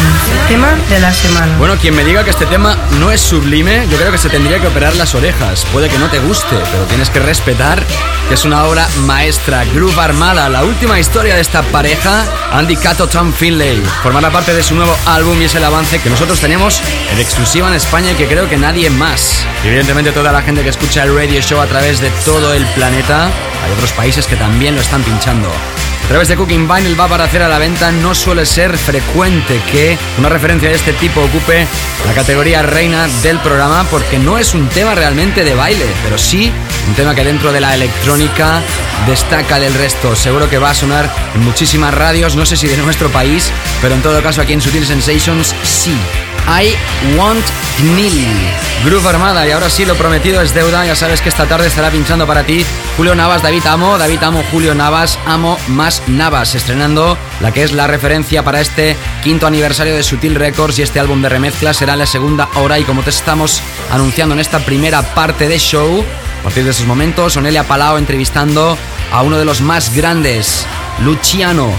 tema 0.48 0.76
de 0.90 1.00
la 1.00 1.14
semana. 1.14 1.56
Bueno, 1.60 1.78
quien 1.78 1.96
me 1.96 2.04
diga 2.04 2.24
que 2.24 2.32
este 2.32 2.48
tema 2.48 2.76
no 3.00 3.12
es 3.12 3.22
sublime, 3.22 3.88
yo 3.92 3.98
creo 3.98 4.12
que 4.12 4.18
se 4.18 4.28
tendría 4.28 4.60
que 4.60 4.66
operar 4.66 4.96
las 4.96 5.14
orejas. 5.14 5.68
Puede 5.72 5.88
que 5.88 6.00
no 6.00 6.10
te 6.10 6.18
guste, 6.18 6.56
pero 6.72 6.84
tienes 6.86 7.12
que 7.12 7.20
respetar 7.20 7.84
que 8.28 8.34
es 8.34 8.44
una 8.44 8.64
obra 8.64 8.88
maestra. 9.06 9.66
Groove 9.66 10.00
Armada, 10.00 10.50
la 10.50 10.64
última 10.64 11.00
historia 11.00 11.36
de 11.36 11.42
esta 11.42 11.62
pareja, 11.62 12.26
Andy 12.52 12.76
Cato, 12.76 13.08
Tom 13.08 13.32
Finlay. 13.34 13.84
Formará 14.02 14.32
parte 14.32 14.56
de 14.56 14.64
su 14.64 14.74
nuevo 14.74 14.98
álbum 15.06 15.40
y 15.40 15.46
es 15.46 15.54
el 15.54 15.64
avance 15.64 16.00
que 16.00 16.10
nosotros 16.10 16.40
tenemos 16.40 16.82
en 17.12 17.20
exclusiva 17.20 17.68
en 17.68 17.76
España 17.76 18.14
y 18.14 18.16
que 18.16 18.26
creo 18.26 18.50
que 18.50 18.58
nadie 18.58 18.90
más. 18.90 19.46
evidentemente 19.64 20.12
toda 20.12 20.32
la 20.32 20.42
gente 20.42 20.64
que 20.64 20.70
escucha 20.70 21.04
el 21.04 21.16
radio 21.16 21.40
show 21.42 21.62
a 21.62 21.68
través 21.68 22.02
de 22.02 22.10
todo 22.26 22.52
el 22.52 22.66
planeta, 22.68 23.26
hay 23.26 23.72
otros 23.74 23.92
países 23.92 24.26
que 24.26 24.38
también 24.38 24.74
lo 24.74 24.82
están 24.82 25.04
pinchando. 25.04 25.52
A 26.08 26.10
través 26.10 26.30
de 26.30 26.38
Cooking 26.38 26.70
Vinyl 26.70 26.98
va 26.98 27.04
a 27.04 27.08
aparecer 27.08 27.44
a 27.44 27.50
la 27.50 27.60
venta. 27.60 27.92
No 27.92 28.16
suele 28.16 28.46
ser 28.46 28.78
frecuente 28.78 29.60
que 29.70 29.98
una 30.18 30.30
referencia 30.30 30.70
de 30.70 30.76
este 30.76 30.94
tipo 30.94 31.20
ocupe 31.20 31.68
la 32.06 32.14
categoría 32.14 32.62
reina 32.62 33.10
del 33.22 33.40
programa 33.40 33.86
porque 33.92 34.18
no 34.18 34.38
es 34.38 34.54
un 34.54 34.70
tema 34.70 34.96
realmente 34.96 35.44
de 35.44 35.54
baile, 35.54 35.86
pero 36.06 36.18
sí 36.18 36.50
un 36.88 36.94
tema 36.94 37.14
que 37.14 37.26
dentro 37.26 37.52
de 37.52 37.60
la 37.60 37.76
electrónica 37.76 38.62
destaca 39.06 39.60
del 39.60 39.74
resto. 39.74 40.16
Seguro 40.16 40.50
que 40.50 40.58
va 40.58 40.70
a 40.70 40.76
sonar 40.76 41.14
en 41.36 41.44
muchísimas 41.44 41.94
radios, 41.94 42.38
no 42.38 42.46
sé 42.46 42.56
si 42.56 42.70
de 42.70 42.78
nuestro 42.78 43.10
país, 43.10 43.52
pero 43.82 43.94
en 43.94 44.02
todo 44.02 44.24
caso 44.24 44.42
aquí 44.42 44.54
en 44.54 44.62
Sutil 44.62 44.86
Sensations 44.86 45.54
sí. 45.64 45.94
I 46.48 46.74
Want 47.18 47.44
Nil. 47.96 48.26
Groove 48.86 49.08
Armada 49.08 49.46
y 49.48 49.52
ahora 49.52 49.70
sí 49.70 49.86
lo 49.86 49.96
prometido 49.96 50.42
es 50.42 50.54
deuda. 50.54 50.86
Ya 50.86 50.96
sabes 50.96 51.20
que 51.20 51.30
esta 51.30 51.46
tarde 51.46 51.68
estará 51.68 51.90
pinchando 51.90 52.26
para 52.26 52.44
ti 52.44 52.66
Julio 52.96 53.16
Navas, 53.16 53.42
David 53.42 53.66
Amo, 53.66 53.98
David 53.98 54.24
Amo, 54.24 54.44
Julio 54.52 54.74
Navas, 54.74 55.20
Amo 55.26 55.58
más 55.68 56.02
Navas, 56.08 56.56
estrenando 56.56 57.18
la 57.42 57.52
que 57.52 57.64
es 57.64 57.74
la 57.74 57.88
referencia 57.88 58.44
para 58.44 58.62
este 58.62 58.96
quinto 59.24 59.46
aniversario 59.46 59.94
de 59.94 60.04
Sutil 60.04 60.36
Records 60.36 60.80
y 60.80 60.84
este 60.84 61.00
álbum 61.00 61.22
de 61.22 61.30
remezcla 61.30 61.74
será 61.74 61.96
la 61.96 62.06
segunda 62.06 62.48
hora 62.56 62.80
y 62.80 62.84
como 62.84 63.04
te 63.04 63.10
estamos 63.10 63.62
anunciando 63.92 64.34
en 64.34 64.40
esta 64.40 64.60
primera 64.60 65.02
parte 65.02 65.50
de 65.50 65.60
show, 65.60 66.04
a 66.40 66.44
partir 66.44 66.64
de 66.64 66.72
esos 66.72 66.86
momentos, 66.86 67.36
Onelia 67.36 67.68
Palao 67.68 67.98
entrevistando 67.98 68.78
a 69.12 69.22
uno 69.22 69.38
de 69.38 69.46
los 69.46 69.60
más 69.62 69.96
grandes, 69.96 70.66
Luciano. 71.04 71.70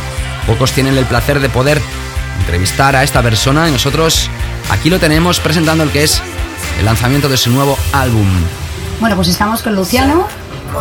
Pocos 0.47 0.73
tienen 0.73 0.97
el 0.99 1.07
placer 1.07 1.41
de 1.41 1.49
poder 1.49 1.81
entrevistar 2.41 2.97
a 2.97 3.03
esta 3.03 3.23
persona 3.23 3.69
y 3.69 3.73
nosotros 3.73 4.31
Aquí 4.71 4.91
lo 4.91 4.99
tenemos 4.99 5.41
presentando 5.41 5.83
el 5.83 5.91
que 5.91 6.05
es 6.05 6.21
el 6.79 6.85
lanzamiento 6.85 7.29
de 7.29 7.37
su 7.37 7.51
nuevo 7.51 7.77
álbum. 7.93 8.27
Bueno, 9.01 9.17
pues 9.17 9.29
estamos 9.29 9.63
con 9.63 9.75
Luciano, 9.75 10.27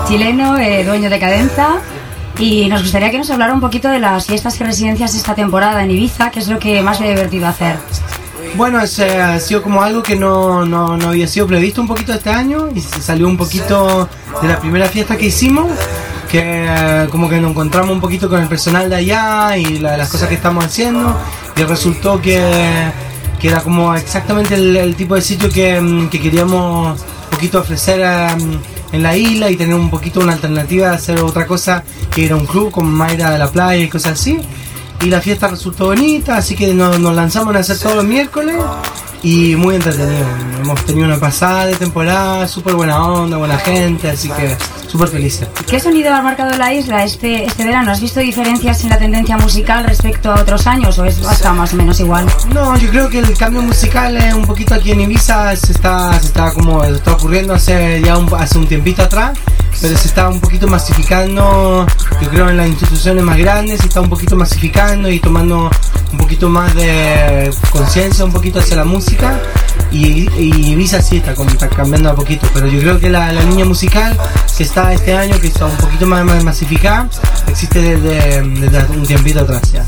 chileno, 0.08 0.58
eh, 0.58 0.84
dueño 0.84 1.10
de 1.10 1.20
Cadenza, 1.20 1.78
y 2.38 2.68
nos 2.68 2.82
gustaría 2.82 3.10
que 3.12 3.18
nos 3.18 3.30
hablara 3.30 3.54
un 3.54 3.62
poquito 3.62 3.90
de 3.90 4.00
las 4.00 4.26
fiestas 4.26 4.60
y 4.60 4.64
residencias 4.64 5.16
esta 5.16 5.36
temporada 5.36 5.84
en 5.84 5.92
Ibiza, 5.92 6.32
que 6.32 6.40
es 6.40 6.50
lo 6.50 6.60
que 6.60 6.82
más 6.82 7.00
le 7.00 7.08
ha 7.08 7.10
divertido 7.12 7.48
hacer. 7.48 7.78
Bueno, 8.56 8.82
es, 8.82 9.00
eh, 9.00 9.22
ha 9.22 9.40
sido 9.40 9.62
como 9.62 9.82
algo 9.82 10.04
que 10.04 10.16
no, 10.16 10.66
no, 10.66 10.94
había 11.08 11.28
sido 11.28 11.48
previsto 11.48 11.82
un 11.82 11.88
poquito 11.88 12.14
este 12.14 12.30
año 12.30 12.70
y 12.74 12.82
salió 12.82 13.28
un 13.28 13.38
poquito 13.38 14.10
de 14.42 14.48
la 14.48 14.60
primera 14.60 14.88
fiesta 14.88 15.16
que 15.16 15.28
hicimos, 15.28 15.72
que 16.30 16.66
eh, 16.68 17.08
como 17.10 17.30
que 17.30 17.40
nos 17.40 17.52
encontramos 17.52 17.92
un 17.92 18.02
poquito 18.02 18.30
con 18.30 18.42
el 18.42 18.48
personal 18.48 18.90
de 18.90 18.98
allá 18.98 19.58
y 19.58 19.80
las 19.80 20.10
cosas 20.10 20.28
que 20.28 20.36
estamos 20.36 20.66
haciendo 20.66 21.18
y 21.56 21.64
resultó 21.64 22.22
que 22.22 22.92
que 23.40 23.50
era 23.50 23.62
como 23.62 23.96
exactamente 23.96 24.56
el, 24.56 24.96
tipo 24.96 25.16
de 25.16 25.22
sitio 25.22 25.50
que, 25.50 25.80
mm, 25.80 26.10
que, 26.10 26.20
queríamos 26.20 27.00
un 27.00 27.30
poquito 27.30 27.60
ofrecer 27.60 28.00
mm, 28.02 28.96
en 28.96 29.04
la 29.04 29.16
isla 29.16 29.50
y 29.50 29.56
tener 29.56 29.76
un 29.76 29.90
poquito 29.90 30.20
una 30.20 30.34
alternativa 30.34 30.90
de 30.90 30.96
hacer 30.96 31.20
otra 31.20 31.46
cosa 31.46 31.84
que 32.14 32.26
era 32.26 32.36
un 32.36 32.46
club 32.46 32.72
con 32.72 32.90
Mayra 32.92 33.32
de 33.32 33.38
la 33.38 33.52
playa 33.52 33.84
y 33.84 33.90
cosas 33.90 34.14
así. 34.14 34.40
Y 35.02 35.06
la 35.08 35.22
fiesta 35.22 35.48
resultó 35.48 35.86
bonita, 35.86 36.38
así 36.38 36.56
que 36.56 36.74
nos, 36.74 37.00
nos 37.00 37.14
lanzamos 37.14 37.56
a 37.56 37.60
hacer 37.60 37.78
todos 37.78 37.98
los 37.98 38.06
miércoles 38.06 38.56
y 39.22 39.56
muy 39.56 39.76
entretenido. 39.76 40.26
Hemos 40.60 40.84
tenido 40.86 41.06
una 41.08 41.20
pasada 41.20 41.68
de 41.68 41.76
temporada, 41.76 42.48
súper 42.48 42.74
buena 42.74 43.04
onda, 43.04 43.38
buena 43.38 43.60
gente, 43.60 44.10
así 44.10 44.30
que 44.30 44.58
súper 44.88 45.10
felices. 45.10 45.48
¿Qué 45.68 45.80
sonido 45.80 46.14
ha 46.14 46.22
marcado 46.22 46.56
la 46.58 46.74
isla 46.74 47.04
este, 47.04 47.46
este 47.46 47.64
verano? 47.66 47.92
¿Has 47.92 48.02
visto 48.02 48.20
diferencias 48.20 48.84
en 48.84 48.90
la 48.90 48.98
tendencia 48.98 49.38
musical 49.38 49.86
respecto 49.86 50.32
a 50.32 50.42
otros 50.42 50.66
años 50.68 50.98
o 51.00 51.06
es 51.06 51.24
hasta 51.26 51.54
más 51.54 51.74
o 51.74 51.78
menos 51.78 52.00
igual? 52.00 52.26
No, 52.54 52.78
yo 52.78 52.90
creo 52.90 53.10
que 53.10 53.20
el 53.20 53.38
cambio 53.38 53.62
musical 53.62 54.18
es 54.18 54.34
un 54.34 54.46
poquito 54.46 54.74
aquí 54.74 54.92
en 54.92 55.02
Ibiza 55.02 55.56
se 55.56 55.72
está, 55.72 56.18
se 56.20 56.28
está 56.28 56.54
como 56.54 56.84
está 56.84 57.14
ocurriendo 57.14 57.54
hace 57.54 58.02
ya 58.02 58.18
un, 58.18 58.34
hace 58.34 58.58
un 58.58 58.68
tiempito 58.68 59.04
atrás 59.04 59.38
pero 59.82 59.96
se 59.96 60.08
está 60.08 60.30
un 60.30 60.40
poquito 60.40 60.68
masificando, 60.68 61.86
yo 62.22 62.30
creo 62.30 62.50
en 62.50 62.58
las 62.58 62.68
instituciones 62.68 63.24
más 63.24 63.38
grandes 63.38 63.80
se 63.82 63.88
está 63.88 64.02
un 64.02 64.10
poquito 64.10 64.36
masificando 64.36 65.10
y 65.10 65.20
tomando 65.20 65.70
un 66.12 66.18
poquito 66.18 66.50
más 66.50 66.74
de 66.74 67.52
conciencia 67.70 68.26
un 68.26 68.32
poquito 68.32 68.60
hacia 68.60 68.78
la 68.78 68.86
música 68.86 69.40
y, 69.92 70.30
y 70.38 70.72
Ibiza 70.72 71.02
sí 71.02 71.18
está, 71.18 71.34
cambiando 71.70 72.10
a 72.10 72.16
poquito, 72.16 72.48
pero 72.54 72.68
yo 72.68 72.80
creo 72.80 73.00
que 73.00 73.10
la, 73.10 73.32
línea 73.32 73.66
musical 73.66 74.18
que 74.56 74.64
está 74.64 74.94
este 74.94 75.16
año, 75.16 75.40
que 75.40 75.48
está 75.48 75.66
un 75.66 75.78
poquito 75.78 76.06
más, 76.06 76.44
masificada, 76.44 77.10
existe 77.48 77.98
desde, 77.98 78.42
un 78.42 79.04
tiempito 79.06 79.42
atrás 79.42 79.72
ya, 79.72 79.86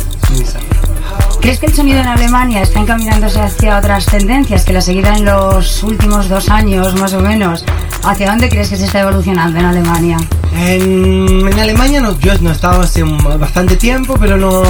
¿Crees 1.42 1.60
que 1.60 1.68
el 1.68 1.74
sonido 1.74 2.00
en 2.00 2.08
Alemania 2.08 2.62
está 2.62 2.82
encaminándose 2.82 3.40
hacia 3.40 3.78
otras 3.78 4.06
tendencias 4.06 4.66
que 4.66 4.74
la 4.74 4.82
seguida 4.82 5.16
en 5.16 5.24
los 5.24 5.84
últimos 5.84 6.28
dos 6.28 6.50
años, 6.50 7.00
más 7.00 7.14
o 7.14 7.22
menos? 7.22 7.64
¿Hacia 8.04 8.30
dónde 8.30 8.50
crees 8.50 8.70
que 8.70 8.76
se 8.76 8.86
está 8.86 9.02
evolucionando 9.02 9.58
en 9.58 9.66
Alemania? 9.66 10.18
En, 10.54 11.48
Alemania 11.58 12.02
no, 12.02 12.20
yo 12.20 12.38
no 12.40 12.50
he 12.50 12.54
estado 12.54 12.82
hace 12.82 13.04
bastante 13.04 13.78
tiempo, 13.78 14.18
pero 14.20 14.36
no, 14.36 14.64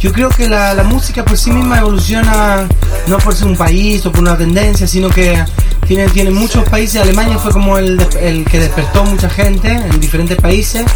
yo 0.00 0.12
creo 0.12 0.30
que 0.30 0.48
la, 0.48 0.72
la, 0.74 0.82
música 0.82 1.24
por 1.24 1.36
sí 1.36 1.50
misma 1.50 1.78
evoluciona 1.78 2.66
no 3.06 3.18
por 3.18 3.34
ser 3.34 3.46
un 3.48 3.56
país 3.56 4.04
o 4.06 4.10
por 4.10 4.22
una 4.22 4.36
tendencia, 4.36 4.86
sino 4.86 5.10
que 5.10 5.44
tiene, 5.86 6.08
tiene 6.08 6.30
muchos 6.30 6.66
países. 6.68 7.02
Alemania 7.02 7.38
fue 7.38 7.52
como 7.52 7.76
el, 7.76 8.00
el 8.20 8.44
que 8.46 8.60
despertó 8.60 9.04
mucha 9.04 9.28
gente 9.28 9.70
en 9.70 10.00
diferentes 10.00 10.38
países 10.38 10.86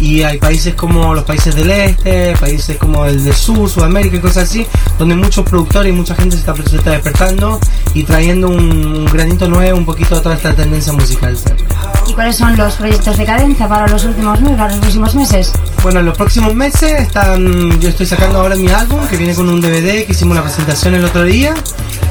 y 0.00 0.22
hay 0.22 0.38
países 0.38 0.74
como 0.74 1.14
los 1.14 1.24
países 1.24 1.54
del 1.54 1.70
este, 1.70 2.34
países 2.40 2.76
como 2.78 3.04
el 3.04 3.22
del 3.22 3.34
sur, 3.34 3.68
Sudamérica 3.68 4.16
y 4.16 4.20
cosas 4.20 4.44
así, 4.48 4.66
donde 4.98 5.14
muchos 5.14 5.44
productores 5.44 5.92
y 5.92 5.96
mucha 5.96 6.14
gente 6.14 6.36
se 6.36 6.40
está, 6.40 6.54
se 6.68 6.76
está 6.76 6.90
despertando 6.92 7.60
y 7.92 8.02
trayendo 8.04 8.48
un, 8.48 9.04
granito 9.04 9.46
nuevo, 9.46 9.76
un 9.76 9.84
poquito 9.84 10.16
de 10.16 10.22
toda 10.22 10.34
esta 10.34 10.54
tendencia 10.54 10.92
musical. 10.92 11.36
¿Y 12.08 12.14
cuáles 12.14 12.36
son 12.36 12.56
los 12.56 12.74
proyectos 12.74 13.16
de 13.18 13.24
cadencia 13.26 13.68
para 13.68 13.86
los 13.86 14.04
últimos 14.04 14.40
meses, 14.40 14.56
para 14.56 14.70
los 14.70 14.80
próximos 14.80 15.14
meses? 15.14 15.52
Bueno, 15.82 16.00
en 16.00 16.06
los 16.06 16.16
próximos 16.16 16.54
meses 16.54 17.00
están, 17.00 17.78
yo 17.80 17.90
estoy 17.90 18.06
sacando 18.06 18.40
ahora 18.40 18.56
mi 18.56 18.68
álbum 18.68 19.06
que 19.08 19.16
viene 19.18 19.34
con 19.34 19.48
un 19.48 19.60
DVD 19.60 20.06
que 20.06 20.12
hicimos 20.12 20.32
una 20.32 20.42
presentación 20.42 20.94
el 20.94 21.04
otro 21.04 21.24
día 21.24 21.54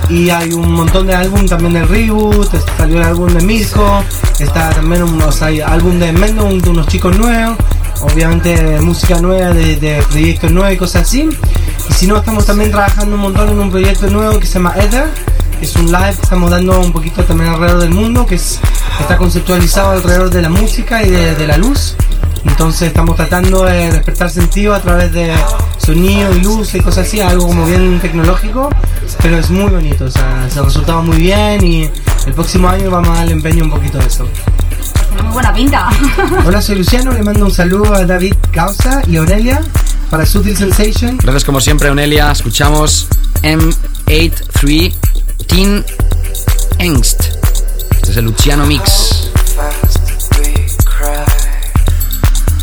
y 0.09 0.29
hay 0.29 0.53
un 0.53 0.71
montón 0.71 1.07
de 1.07 1.15
álbum 1.15 1.45
también 1.47 1.73
del 1.73 1.87
Reboot, 1.87 2.49
salió 2.77 2.97
el 2.97 3.03
álbum 3.03 3.27
de 3.33 3.43
Mirko, 3.43 4.03
está 4.39 4.69
también 4.69 5.03
un 5.03 5.21
álbum 5.21 5.99
de 5.99 6.13
Mendo, 6.13 6.45
de 6.45 6.69
unos 6.69 6.87
chicos 6.87 7.17
nuevos 7.17 7.57
obviamente 8.01 8.79
música 8.81 9.19
nueva, 9.19 9.53
de, 9.53 10.03
proyectos 10.09 10.51
nuevos 10.51 10.73
y 10.73 10.77
cosas 10.77 11.03
así. 11.03 11.29
Y 11.89 11.93
si 11.93 12.07
no, 12.07 12.17
estamos 12.17 12.45
también 12.45 12.71
trabajando 12.71 13.15
un 13.15 13.21
montón 13.21 13.49
en 13.49 13.59
un 13.59 13.69
proyecto 13.69 14.09
nuevo 14.09 14.39
que 14.39 14.45
se 14.45 14.53
llama 14.53 14.73
Ether, 14.77 15.07
que 15.59 15.65
es 15.65 15.75
un 15.75 15.91
live 15.91 16.15
que 16.15 16.21
estamos 16.21 16.51
dando 16.51 16.79
un 16.79 16.91
poquito 16.91 17.23
también 17.23 17.49
alrededor 17.49 17.81
del 17.81 17.91
mundo, 17.91 18.25
que 18.25 18.35
es, 18.35 18.59
está 18.99 19.17
conceptualizado 19.17 19.91
alrededor 19.91 20.29
de 20.29 20.41
la 20.41 20.49
música 20.49 21.03
y 21.03 21.09
de, 21.09 21.47
la 21.47 21.57
luz. 21.57 21.95
Entonces 22.45 22.87
estamos 22.87 23.17
tratando 23.17 23.65
de 23.65 23.91
despertar 23.91 24.29
sentido 24.29 24.73
a 24.73 24.79
través 24.79 25.11
de 25.11 25.33
sonido 25.77 26.33
y 26.33 26.41
luz 26.41 26.73
y 26.75 26.79
cosas 26.79 27.05
así, 27.07 27.19
algo 27.19 27.47
como 27.47 27.65
bien 27.65 27.99
tecnológico, 27.99 28.69
pero 29.21 29.37
es 29.37 29.49
muy 29.49 29.69
bonito, 29.69 30.05
o 30.05 30.11
sea, 30.11 30.47
se 30.49 30.59
ha 30.59 30.63
resultado 30.63 31.01
muy 31.01 31.17
bien 31.17 31.63
y 31.65 31.89
el 32.25 32.33
próximo 32.33 32.69
año 32.69 32.89
vamos 32.89 33.09
a 33.09 33.15
darle 33.15 33.33
empeño 33.33 33.65
un 33.65 33.71
poquito 33.71 33.97
de 33.97 34.05
eso 34.05 34.25
muy 35.11 35.33
buena 35.33 35.53
pinta. 35.53 35.89
Hola, 36.45 36.61
soy 36.61 36.77
Luciano, 36.77 37.11
le 37.11 37.23
mando 37.23 37.45
un 37.45 37.51
saludo 37.51 37.93
a 37.93 38.05
David 38.05 38.33
Causa 38.51 39.01
y 39.07 39.17
Aurelia 39.17 39.61
para 40.09 40.25
Sutil 40.25 40.55
Sensation. 40.55 41.17
Gracias 41.17 41.43
como 41.45 41.61
siempre, 41.61 41.89
Aurelia. 41.89 42.31
Escuchamos 42.31 43.07
M83 43.43 44.93
Teen 45.47 45.85
Angst. 46.79 47.21
Este 47.91 48.11
es 48.11 48.17
el 48.17 48.25
Luciano 48.25 48.65
Mix. 48.65 49.29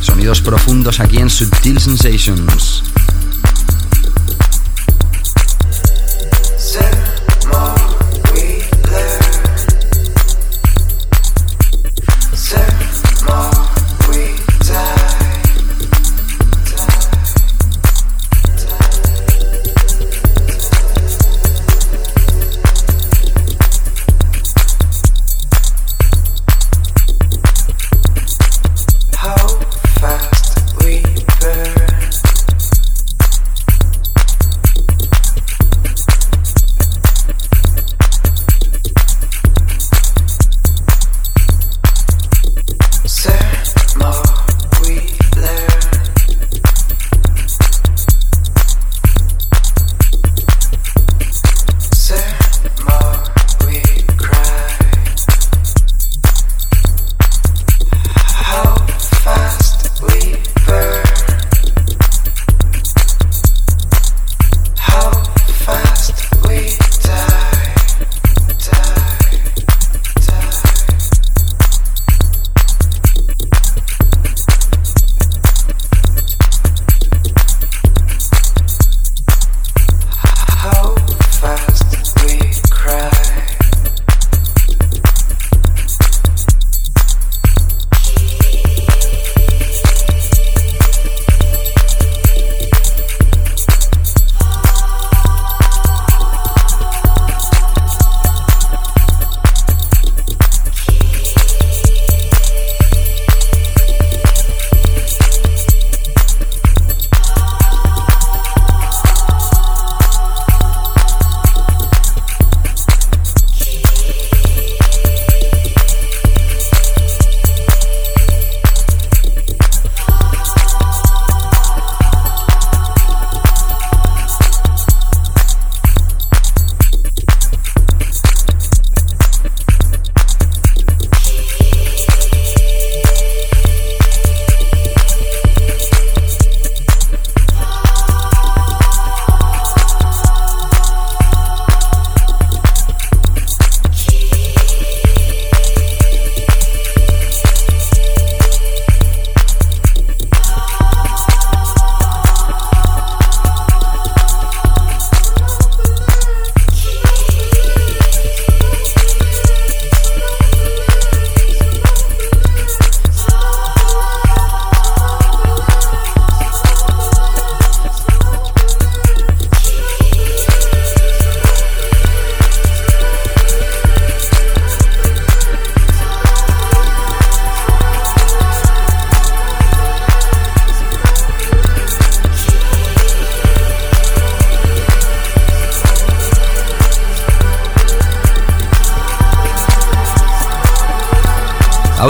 Sonidos 0.00 0.40
profundos 0.40 1.00
aquí 1.00 1.18
en 1.18 1.30
Sutil 1.30 1.80
Sensations. 1.80 2.82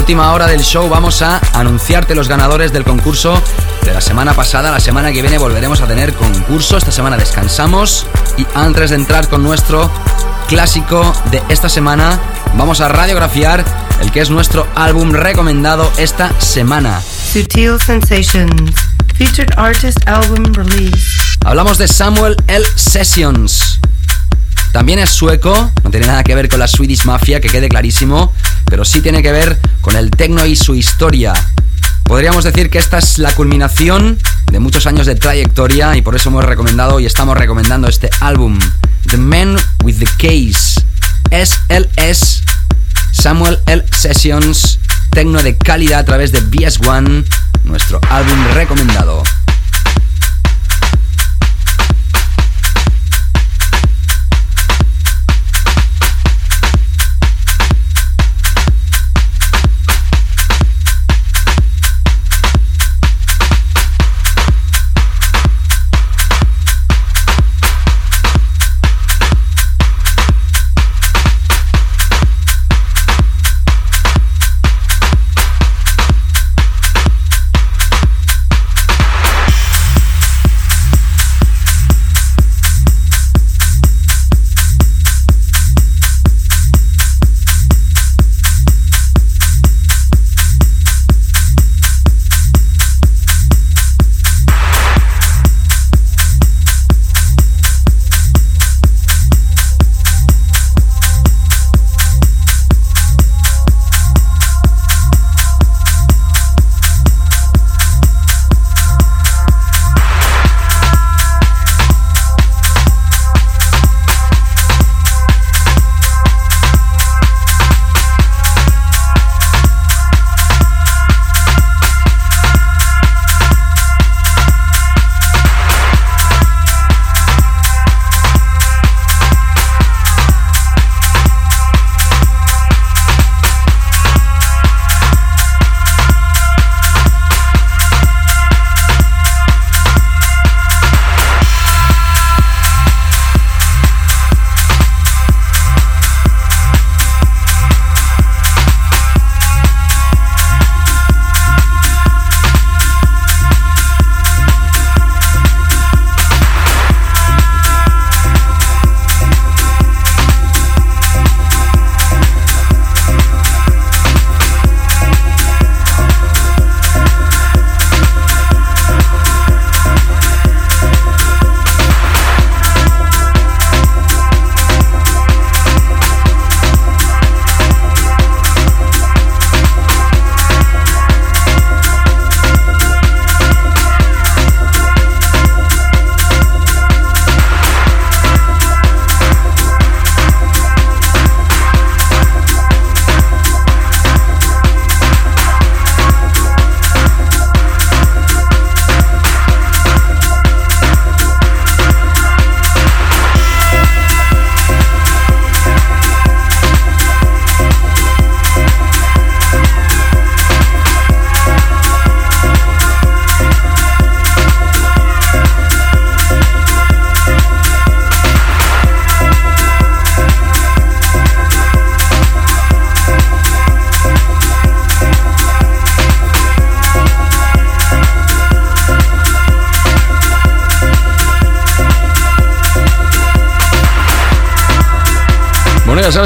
Última 0.07 0.33
hora 0.33 0.47
del 0.47 0.63
show 0.63 0.89
vamos 0.89 1.21
a 1.21 1.41
anunciarte 1.53 2.15
los 2.15 2.29
ganadores 2.29 2.73
del 2.73 2.85
concurso 2.85 3.43
de 3.85 3.93
la 3.93 4.01
semana 4.01 4.35
pasada. 4.35 4.71
La 4.71 4.79
semana 4.79 5.11
que 5.11 5.21
viene 5.21 5.37
volveremos 5.37 5.81
a 5.81 5.89
tener 5.89 6.15
concurso. 6.15 6.77
Esta 6.77 6.93
semana 6.93 7.17
descansamos. 7.17 8.07
Y 8.37 8.47
antes 8.55 8.91
de 8.91 8.97
entrar 8.97 9.29
con 9.29 9.43
nuestro 9.43 9.91
clásico 10.47 11.13
de 11.33 11.43
esta 11.49 11.69
semana, 11.69 12.21
vamos 12.55 12.81
a 12.81 12.87
radiografiar 12.87 13.65
el 14.01 14.13
que 14.13 14.21
es 14.21 14.31
nuestro 14.31 14.69
álbum 14.77 15.11
recomendado 15.11 15.91
esta 15.97 16.31
semana. 16.41 17.03
Sutil 17.33 17.81
Sensations, 17.85 18.71
Featured 19.17 19.59
Artist 19.59 20.07
Album 20.07 20.55
Release. 20.55 21.19
Hablamos 21.45 21.79
de 21.79 21.89
Samuel 21.89 22.37
L. 22.47 22.65
Sessions. 22.77 23.81
También 24.71 24.99
es 25.01 25.11
sueco, 25.11 25.73
no 25.83 25.91
tiene 25.91 26.07
nada 26.07 26.23
que 26.23 26.35
ver 26.37 26.49
con 26.49 26.61
la 26.61 26.69
Swedish 26.69 27.07
Mafia, 27.07 27.41
que 27.41 27.49
quede 27.49 27.69
clarísimo, 27.69 28.33
pero 28.67 28.85
sí 28.85 29.01
tiene 29.01 29.23
que 29.23 29.33
ver 29.33 29.59
con 29.87 29.95
el 29.95 30.11
techno 30.11 30.45
y 30.45 30.57
su 30.57 30.75
historia. 30.75 31.33
Podríamos 32.03 32.43
decir 32.43 32.71
que 32.71 32.79
esta 32.79 32.99
es 32.99 33.21
la 33.21 33.33
culminación 33.37 34.19
de 34.51 34.59
muchos 34.59 34.85
años 34.89 35.07
de 35.07 35.15
trayectoria 35.15 35.97
y 35.97 36.03
por 36.03 36.17
eso 36.17 36.29
hemos 36.29 36.45
recomendado 36.45 36.99
y 36.99 37.07
estamos 37.07 37.39
recomendando 37.39 37.87
este 37.87 38.11
álbum, 38.19 38.59
The 39.09 39.17
Man 39.17 39.57
with 39.85 39.99
the 40.01 40.07
Case, 40.19 40.85
SLS, 41.31 42.43
Samuel 43.13 43.61
L. 43.67 43.85
Sessions, 43.93 44.81
tecno 45.13 45.41
de 45.41 45.57
calidad 45.57 46.01
a 46.01 46.05
través 46.05 46.33
de 46.33 46.43
BS1, 46.43 47.25
nuestro 47.63 48.01
álbum 48.11 48.45
recomendado. 48.55 49.23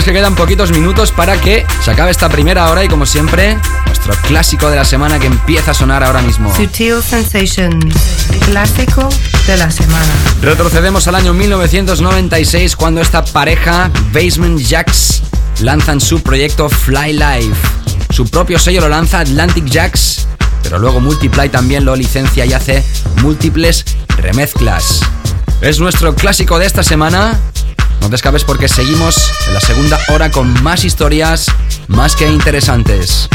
Que 0.04 0.12
quedan 0.12 0.34
poquitos 0.34 0.70
minutos 0.70 1.12
para 1.12 1.40
que 1.40 1.66
se 1.82 1.90
acabe 1.90 2.10
esta 2.10 2.28
primera 2.28 2.70
hora 2.70 2.84
y 2.84 2.88
como 2.88 3.06
siempre, 3.06 3.58
nuestro 3.86 4.14
clásico 4.26 4.70
de 4.70 4.76
la 4.76 4.84
semana 4.84 5.18
que 5.18 5.26
empieza 5.26 5.72
a 5.72 5.74
sonar 5.74 6.02
ahora 6.02 6.22
mismo. 6.22 6.54
Sutil 6.54 7.02
Sensations, 7.02 7.94
clásico 8.46 9.08
de 9.46 9.56
la 9.56 9.70
semana. 9.70 10.12
Retrocedemos 10.42 11.06
al 11.08 11.16
año 11.16 11.34
1996 11.34 12.76
cuando 12.76 13.00
esta 13.00 13.24
pareja, 13.24 13.90
Basement 14.12 14.60
Jacks, 14.60 15.22
lanzan 15.60 16.00
su 16.00 16.22
proyecto 16.22 16.68
Fly 16.68 17.12
Live. 17.12 17.54
Su 18.10 18.26
propio 18.26 18.58
sello 18.58 18.80
lo 18.82 18.88
lanza 18.88 19.20
Atlantic 19.20 19.66
Jacks, 19.66 20.26
pero 20.62 20.78
luego 20.78 21.00
Multiply 21.00 21.48
también 21.48 21.84
lo 21.84 21.94
licencia 21.94 22.46
y 22.46 22.52
hace 22.52 22.84
múltiples 23.22 23.84
remezclas. 24.16 25.00
Es 25.60 25.78
nuestro 25.78 26.14
clásico 26.14 26.58
de 26.58 26.66
esta 26.66 26.82
semana 26.82 27.38
no 28.00 28.08
te 28.08 28.16
escapes 28.16 28.44
porque 28.44 28.68
seguimos 28.68 29.30
en 29.46 29.54
la 29.54 29.60
segunda 29.60 29.98
hora 30.08 30.30
con 30.30 30.62
más 30.62 30.84
historias 30.84 31.46
más 31.88 32.16
que 32.16 32.28
interesantes. 32.28 33.28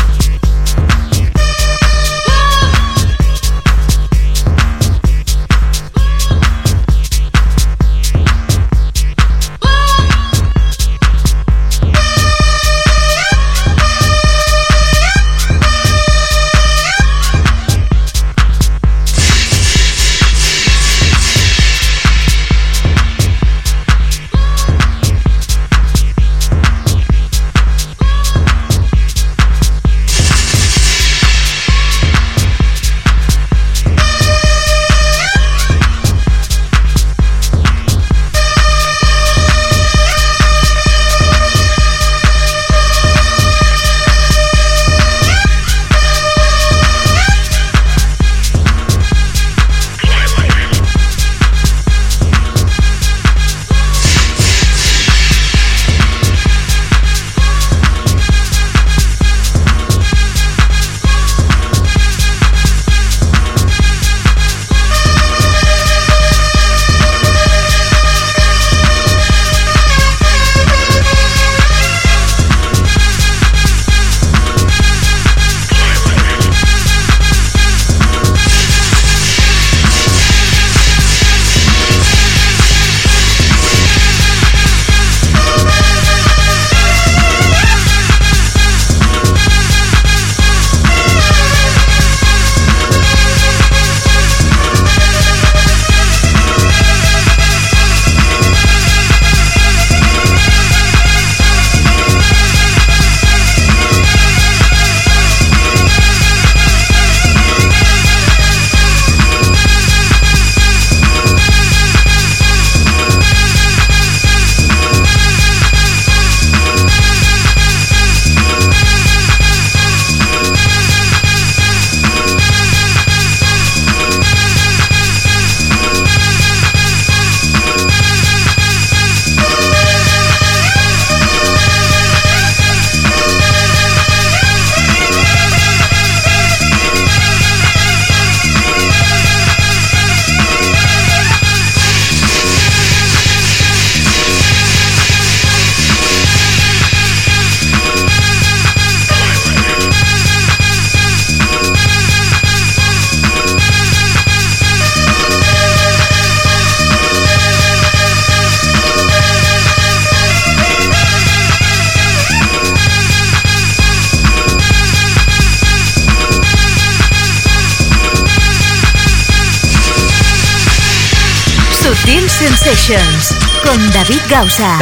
Con 174.36 174.50
David 174.50 174.60
Gausa. 174.60 174.80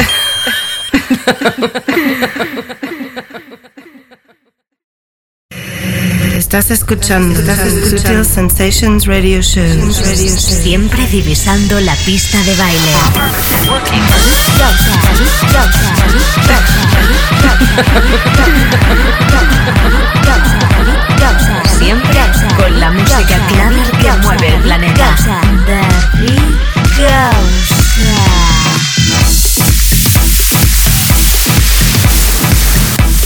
Estás 6.36 6.70
escuchando, 6.70 7.40
Sensations 8.24 9.06
Radio 9.06 9.40
Show. 9.42 9.92
Siempre 9.92 11.06
divisando 11.06 11.80
la 11.80 11.94
pista 11.96 12.42
de 12.42 12.56
baile. 12.56 12.92
Siempre 21.78 22.20
con 22.56 22.80
la 22.80 22.90
música 22.90 23.46
clara 23.48 23.84
que 24.00 24.12
mueve 24.22 24.48
el 24.48 24.62
planeta. 24.62 25.16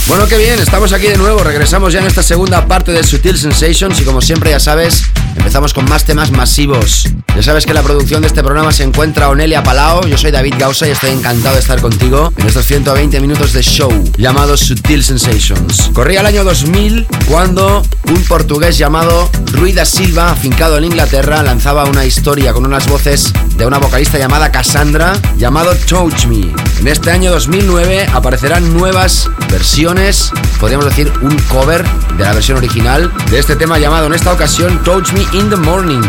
Bueno, 0.09 0.27
qué 0.27 0.39
bien, 0.39 0.59
estamos 0.59 0.95
aquí 0.95 1.07
de 1.07 1.19
nuevo, 1.19 1.45
regresamos 1.45 1.93
ya 1.93 2.01
en 2.01 2.07
esta 2.07 2.23
segunda 2.23 2.67
parte 2.67 2.93
de 2.93 3.05
Sutil 3.05 3.37
Sensations 3.37 4.01
y 4.01 4.05
como 4.05 4.23
siempre 4.23 4.51
ya 4.51 4.59
sabes, 4.59 5.03
empezamos 5.37 5.75
con 5.75 5.85
más 5.85 6.05
temas 6.05 6.31
masivos. 6.31 7.07
Ya 7.37 7.43
sabes 7.43 7.67
que 7.67 7.75
la 7.75 7.83
producción 7.83 8.23
de 8.23 8.29
este 8.29 8.43
programa 8.43 8.73
se 8.73 8.85
encuentra 8.85 9.29
Onelia 9.29 9.63
Palao, 9.63 10.07
yo 10.07 10.17
soy 10.17 10.31
David 10.31 10.55
Gausa 10.59 10.89
y 10.89 10.93
estoy 10.93 11.11
encantado 11.11 11.57
de 11.57 11.61
estar 11.61 11.81
contigo 11.83 12.33
en 12.39 12.47
estos 12.47 12.65
120 12.65 13.21
minutos 13.21 13.53
de 13.53 13.63
show 13.63 13.91
llamado 14.17 14.57
Sutil 14.57 15.05
Sensations. 15.05 15.91
Corría 15.93 16.21
el 16.21 16.27
año 16.27 16.43
2000 16.43 17.07
cuando 17.29 17.85
un 18.09 18.23
portugués 18.25 18.79
llamado 18.79 19.31
Rui 19.53 19.73
da 19.73 19.85
Silva, 19.85 20.33
afincado 20.33 20.79
en 20.79 20.85
Inglaterra, 20.85 21.43
lanzaba 21.43 21.85
una 21.85 22.07
historia 22.07 22.55
con 22.55 22.65
unas 22.65 22.89
voces 22.89 23.31
de 23.57 23.67
una 23.67 23.79
vocalista 23.79 24.19
llamada 24.19 24.51
Cassandra 24.51 25.13
llamado 25.37 25.75
Touch 25.87 26.25
Me. 26.27 26.51
En 26.81 26.89
este 26.89 27.11
año 27.11 27.31
2009 27.31 28.07
aparecerán 28.13 28.73
nuevas 28.73 29.29
versiones 29.51 29.98
podríamos 30.61 30.87
decir 30.87 31.13
un 31.23 31.37
cover 31.49 31.85
de 32.17 32.25
la 32.25 32.33
versión 32.33 32.57
original 32.57 33.13
de 33.31 33.39
este 33.39 33.57
tema 33.57 33.79
llamado 33.79 34.07
en 34.07 34.15
esta 34.15 34.33
ocasión 34.33 34.81
Touch 34.85 35.13
Me 35.13 35.27
in 35.33 35.51
the 35.51 35.57
Morning. 35.57 36.03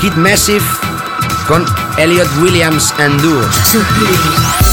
Kid 0.00 0.14
Massive 0.14 0.64
con 1.46 1.64
Elliot 1.98 2.28
Williams 2.40 2.94
and 2.98 3.20
Duo. 3.20 3.42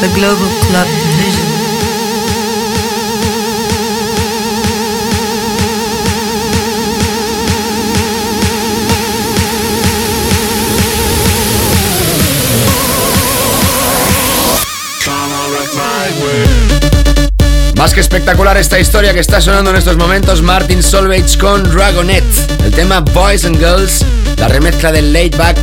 the 0.00 0.08
Global 0.14 0.48
Club 0.68 0.86
Division. 1.16 1.68
Más 17.76 17.94
que 17.94 18.00
espectacular 18.00 18.56
esta 18.56 18.78
historia 18.78 19.14
que 19.14 19.20
está 19.20 19.40
sonando 19.40 19.70
en 19.70 19.76
estos 19.76 19.96
momentos, 19.96 20.42
Martin 20.42 20.82
Solveig 20.82 21.38
con 21.38 21.62
Dragonet, 21.62 22.24
el 22.64 22.72
tema 22.72 23.00
Boys 23.00 23.44
and 23.44 23.56
Girls, 23.56 24.04
la 24.36 24.48
remezcla 24.48 24.92
del 24.92 25.12
Laid 25.12 25.36
Back 25.36 25.56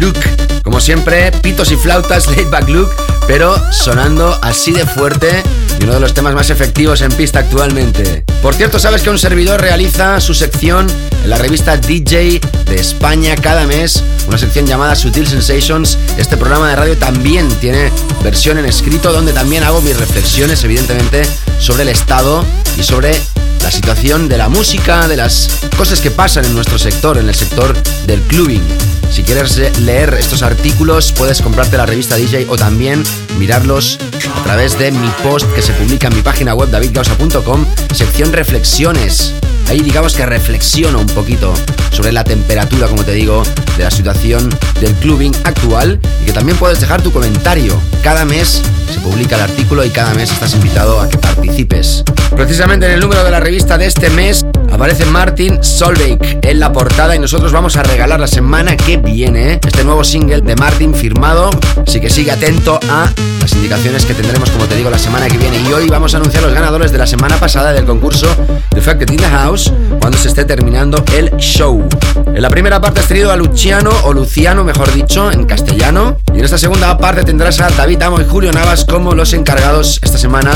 Look. 0.00 0.18
Como 0.62 0.80
siempre, 0.80 1.30
pitos 1.42 1.70
y 1.70 1.76
flautas, 1.76 2.26
Laid 2.36 2.48
Back 2.50 2.68
Look, 2.68 2.90
pero 3.26 3.56
sonando 3.72 4.38
así 4.42 4.72
de 4.72 4.86
fuerte 4.86 5.42
y 5.80 5.84
uno 5.84 5.94
de 5.94 6.00
los 6.00 6.14
temas 6.14 6.34
más 6.34 6.50
efectivos 6.50 7.00
en 7.02 7.12
pista 7.12 7.40
actualmente. 7.40 8.24
Por 8.42 8.54
cierto, 8.54 8.78
sabes 8.78 9.02
que 9.02 9.10
un 9.10 9.18
servidor 9.18 9.60
realiza 9.60 10.20
su 10.20 10.34
sección 10.34 10.86
en 11.24 11.30
la 11.30 11.38
revista 11.38 11.76
DJ 11.76 12.40
de 12.66 12.76
España 12.76 13.34
cada 13.36 13.66
mes, 13.66 14.02
una 14.28 14.38
sección 14.38 14.66
llamada 14.66 14.94
Sutil 14.94 15.26
Sensations. 15.26 15.98
Este 16.16 16.36
programa 16.36 16.70
de 16.70 16.76
radio 16.76 16.96
también 16.96 17.48
tiene 17.60 17.90
versión 18.22 18.58
en 18.58 18.66
escrito 18.66 19.12
donde 19.12 19.32
también 19.32 19.64
hago 19.64 19.80
mis 19.80 19.96
reflexiones, 19.96 20.62
evidentemente, 20.64 21.22
sobre 21.58 21.82
el 21.82 21.88
estado 21.88 22.44
y 22.78 22.82
sobre 22.82 23.18
la 23.62 23.70
situación 23.70 24.28
de 24.28 24.38
la 24.38 24.48
música, 24.48 25.08
de 25.08 25.16
las 25.16 25.48
cosas 25.76 26.00
que 26.00 26.12
pasan 26.12 26.44
en 26.44 26.54
nuestro 26.54 26.78
sector, 26.78 27.18
en 27.18 27.28
el 27.28 27.34
sector 27.34 27.76
del 28.06 28.20
clubbing. 28.22 28.62
Si 29.10 29.22
quieres 29.22 29.56
leer 29.80 30.14
estos 30.14 30.42
artículos, 30.42 31.12
puedes 31.12 31.40
comprarte 31.40 31.76
la 31.76 31.86
revista 31.86 32.16
DJ 32.16 32.46
o 32.48 32.56
también 32.56 33.02
mirarlos 33.38 33.98
a 34.34 34.42
través 34.44 34.78
de 34.78 34.92
mi 34.92 35.08
post 35.22 35.50
que 35.54 35.62
se 35.62 35.72
publica 35.72 36.08
en 36.08 36.16
mi 36.16 36.22
página 36.22 36.54
web 36.54 36.70
davidgausa.com, 36.70 37.66
sección 37.94 38.32
reflexiones. 38.32 39.34
Ahí 39.68 39.80
digamos 39.80 40.14
que 40.14 40.24
reflexiono 40.26 41.00
un 41.00 41.06
poquito 41.06 41.52
sobre 41.90 42.12
la 42.12 42.22
temperatura, 42.24 42.86
como 42.88 43.04
te 43.04 43.12
digo, 43.12 43.42
de 43.76 43.84
la 43.84 43.90
situación 43.90 44.48
del 44.80 44.92
clubbing 44.94 45.34
actual 45.44 45.98
y 46.22 46.26
que 46.26 46.32
también 46.32 46.56
puedes 46.56 46.80
dejar 46.80 47.02
tu 47.02 47.10
comentario. 47.10 47.80
Cada 48.02 48.24
mes 48.24 48.62
se 48.92 49.00
publica 49.00 49.36
el 49.36 49.42
artículo 49.42 49.84
y 49.84 49.90
cada 49.90 50.14
mes 50.14 50.30
estás 50.30 50.54
invitado 50.54 51.00
a 51.00 51.08
que 51.08 51.18
participes. 51.18 52.04
Precisamente 52.36 52.86
en 52.86 52.92
el 52.92 53.00
número 53.00 53.24
de 53.24 53.30
la 53.30 53.40
revista 53.40 53.76
de 53.78 53.86
este 53.86 54.10
mes 54.10 54.44
aparece 54.76 55.06
Martin 55.06 55.64
Solveig 55.64 56.18
en 56.42 56.60
la 56.60 56.70
portada 56.70 57.16
y 57.16 57.18
nosotros 57.18 57.50
vamos 57.50 57.76
a 57.76 57.82
regalar 57.82 58.20
la 58.20 58.26
semana 58.26 58.76
que 58.76 58.98
viene 58.98 59.58
este 59.66 59.84
nuevo 59.84 60.04
single 60.04 60.42
de 60.42 60.54
Martin 60.54 60.94
firmado. 60.94 61.48
Así 61.86 61.98
que 61.98 62.10
sigue 62.10 62.30
atento 62.30 62.78
a 62.90 63.10
las 63.40 63.52
indicaciones 63.54 64.04
que 64.04 64.12
tendremos, 64.12 64.50
como 64.50 64.66
te 64.66 64.76
digo, 64.76 64.90
la 64.90 64.98
semana 64.98 65.28
que 65.28 65.38
viene. 65.38 65.62
Y 65.66 65.72
hoy 65.72 65.88
vamos 65.88 66.12
a 66.12 66.18
anunciar 66.18 66.42
los 66.42 66.52
ganadores 66.52 66.92
de 66.92 66.98
la 66.98 67.06
semana 67.06 67.38
pasada 67.38 67.72
del 67.72 67.86
concurso 67.86 68.28
Defected 68.70 69.10
in 69.12 69.16
the 69.16 69.28
House 69.28 69.72
cuando 69.98 70.18
se 70.18 70.28
esté 70.28 70.44
terminando 70.44 71.02
el 71.14 71.34
show. 71.38 71.82
En 72.26 72.42
la 72.42 72.50
primera 72.50 72.78
parte 72.78 73.00
has 73.00 73.08
tenido 73.08 73.32
a 73.32 73.36
Luciano, 73.36 73.90
o 74.04 74.12
Luciano 74.12 74.62
mejor 74.62 74.92
dicho, 74.92 75.32
en 75.32 75.46
castellano. 75.46 76.18
Y 76.36 76.38
en 76.38 76.44
esta 76.44 76.58
segunda 76.58 76.98
parte 76.98 77.24
tendrás 77.24 77.60
a 77.62 77.70
David 77.70 78.02
Amo 78.02 78.20
y 78.20 78.24
Julio 78.24 78.52
Navas 78.52 78.84
como 78.84 79.14
los 79.14 79.32
encargados 79.32 79.98
esta 80.02 80.18
semana 80.18 80.52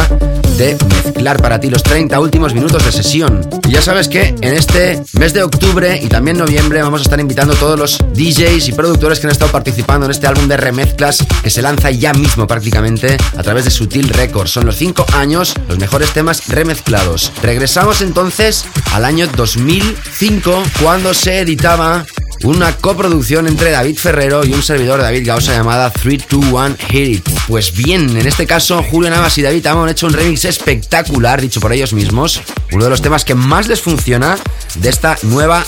de 0.59 0.77
mezclar 1.03 1.41
para 1.41 1.59
ti 1.59 1.71
los 1.71 1.83
30 1.83 2.21
últimos 2.21 2.53
minutos 2.53 2.85
de 2.85 2.93
sesión. 2.93 3.49
Y 3.67 3.73
ya 3.73 3.81
sabes 3.81 4.07
que 4.07 4.35
en 4.43 4.53
este 4.53 5.03
mes 5.15 5.33
de 5.33 5.43
octubre 5.43 5.99
y 5.99 6.09
también 6.09 6.37
noviembre 6.37 6.83
vamos 6.83 7.01
a 7.01 7.05
estar 7.05 7.19
invitando 7.19 7.55
a 7.55 7.57
todos 7.57 7.79
los 7.79 7.99
DJs 8.13 8.69
y 8.69 8.73
productores 8.73 9.21
que 9.21 9.27
han 9.27 9.33
estado 9.33 9.51
participando 9.51 10.05
en 10.05 10.11
este 10.11 10.27
álbum 10.27 10.49
de 10.49 10.59
remezclas 10.59 11.25
que 11.43 11.49
se 11.49 11.63
lanza 11.63 11.91
ya 11.91 12.13
mismo 12.13 12.47
prácticamente 12.47 13.17
a 13.39 13.43
través 13.43 13.65
de 13.65 13.71
Sutil 13.71 14.11
Records. 14.11 14.51
Son 14.51 14.67
los 14.67 14.77
5 14.77 15.07
años, 15.15 15.55
los 15.67 15.79
mejores 15.79 16.13
temas 16.13 16.47
remezclados. 16.49 17.33
Regresamos 17.43 18.03
entonces 18.03 18.67
al 18.93 19.07
año 19.07 19.27
2005 19.35 20.63
cuando 20.83 21.15
se 21.15 21.39
editaba 21.39 22.05
una 22.45 22.75
coproducción 22.77 23.47
entre 23.47 23.71
David 23.71 23.99
Ferrero 23.99 24.45
y 24.45 24.53
un 24.53 24.63
servidor 24.63 25.01
David 25.01 25.27
Gausa 25.27 25.53
llamada 25.53 25.91
321 25.91 26.77
Hit 26.89 27.17
It. 27.17 27.29
Pues 27.47 27.73
bien, 27.73 28.17
en 28.17 28.27
este 28.27 28.47
caso 28.47 28.83
Julio 28.83 29.11
Navas 29.11 29.37
y 29.39 29.43
David 29.43 29.67
Amo 29.67 29.85
han 29.85 29.91
hecho 29.91 30.07
un 30.07 30.13
remix 30.13 30.45
espectacular, 30.45 31.41
dicho 31.41 31.61
por 31.61 31.73
ellos 31.73 31.93
mismos, 31.93 32.41
uno 32.73 32.85
de 32.85 32.91
los 32.91 33.03
temas 33.03 33.25
que 33.25 33.35
más 33.35 33.69
les 33.69 33.81
funciona 33.81 34.39
de 34.77 34.89
esta 34.89 35.19
nueva 35.23 35.65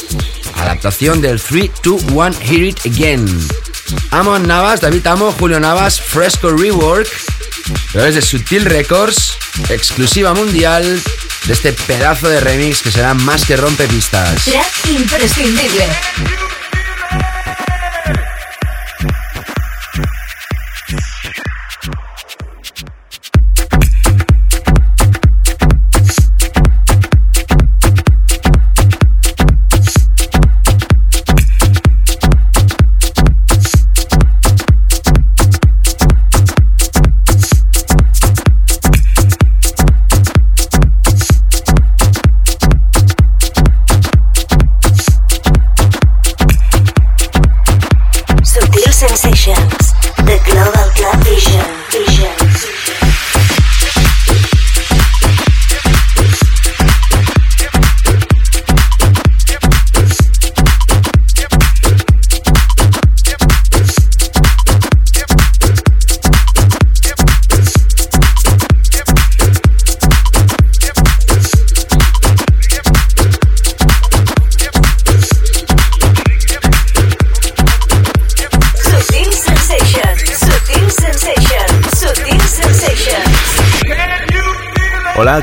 adaptación 0.57 1.21
del 1.21 1.41
321 1.41 2.33
Hit 2.41 2.85
It 2.85 2.95
Again. 2.95 3.49
Amo 4.11 4.39
Navas, 4.39 4.81
David 4.81 5.07
Amo, 5.07 5.35
Julio 5.39 5.61
Navas, 5.61 6.01
Fresco 6.01 6.51
Rework, 6.51 7.09
es 7.95 8.15
de 8.15 8.23
Sutil 8.23 8.65
Records, 8.65 9.37
exclusiva 9.69 10.33
mundial 10.33 11.03
de 11.47 11.53
este 11.53 11.73
pedazo 11.73 12.29
de 12.29 12.41
remix 12.41 12.83
que 12.83 12.91
será 12.91 13.15
más 13.15 13.45
que 13.45 13.57
rompe 13.57 13.87
pistas. 13.89 14.45
Track 14.45 14.87
imprescindible. 14.97 15.87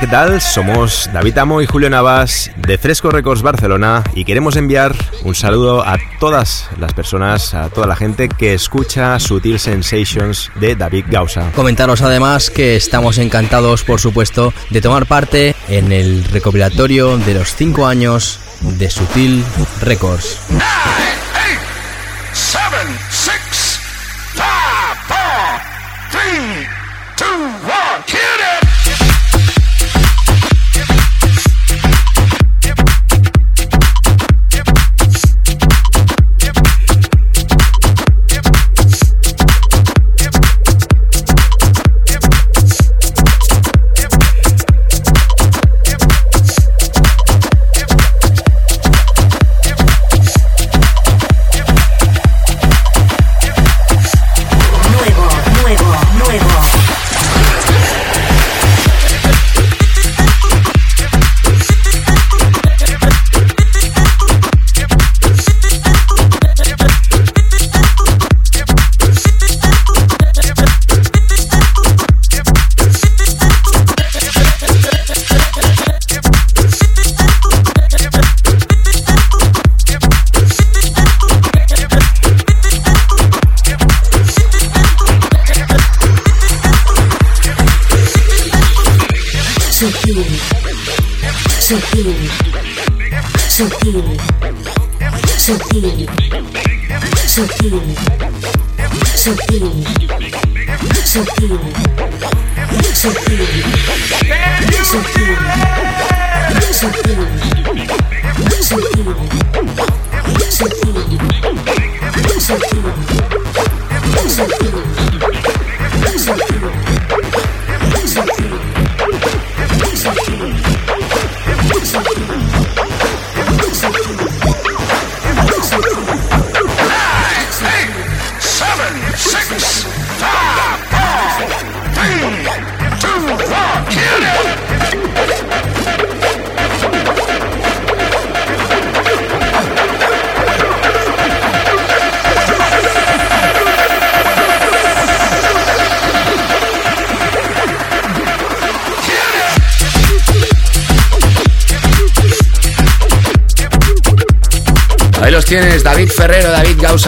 Tal? 0.09 0.41
Somos 0.41 1.09
David 1.13 1.37
Amo 1.37 1.61
y 1.61 1.67
Julio 1.67 1.89
Navas 1.89 2.49
de 2.57 2.77
Fresco 2.77 3.11
Records 3.11 3.43
Barcelona 3.43 4.03
y 4.15 4.25
queremos 4.25 4.55
enviar 4.55 4.95
un 5.23 5.35
saludo 5.35 5.85
a 5.85 5.97
todas 6.19 6.67
las 6.79 6.93
personas, 6.93 7.53
a 7.53 7.69
toda 7.69 7.85
la 7.85 7.95
gente 7.95 8.27
que 8.27 8.53
escucha 8.53 9.19
Sutil 9.19 9.59
Sensations 9.59 10.51
de 10.55 10.75
David 10.75 11.05
Gausa. 11.09 11.51
Comentaros 11.55 12.01
además 12.01 12.49
que 12.49 12.75
estamos 12.75 13.19
encantados, 13.19 13.83
por 13.83 13.99
supuesto, 13.99 14.51
de 14.71 14.81
tomar 14.81 15.05
parte 15.05 15.55
en 15.67 15.91
el 15.91 16.23
recopilatorio 16.23 17.17
de 17.17 17.35
los 17.35 17.53
5 17.55 17.85
años 17.85 18.39
de 18.61 18.89
Sutil 18.89 19.43
Records. 19.81 20.39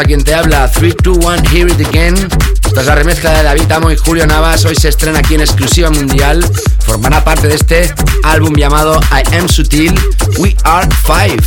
Gausa, 0.01 0.03
quien 0.03 0.23
te 0.23 0.33
habla. 0.33 0.71
3, 0.71 0.95
2, 1.03 1.17
1, 1.17 1.35
Hear 1.51 1.69
It 1.69 1.87
Again. 1.87 2.15
Esta 2.65 2.81
es 2.81 2.87
la 2.87 2.95
remezcla 2.95 3.31
de 3.33 3.43
David 3.43 3.71
Amo 3.71 3.91
y 3.91 3.97
Julio 3.97 4.25
Navas. 4.25 4.65
Hoy 4.65 4.75
se 4.75 4.89
estrena 4.89 5.19
aquí 5.19 5.35
en 5.35 5.41
exclusiva 5.41 5.89
mundial. 5.89 6.43
Formará 6.91 7.23
parte 7.23 7.47
de 7.47 7.55
este 7.55 7.89
álbum 8.21 8.53
llamado 8.53 8.99
I 9.11 9.37
Am 9.37 9.47
Sutil. 9.47 9.97
We 10.39 10.57
Are 10.65 10.85
Five. 11.05 11.41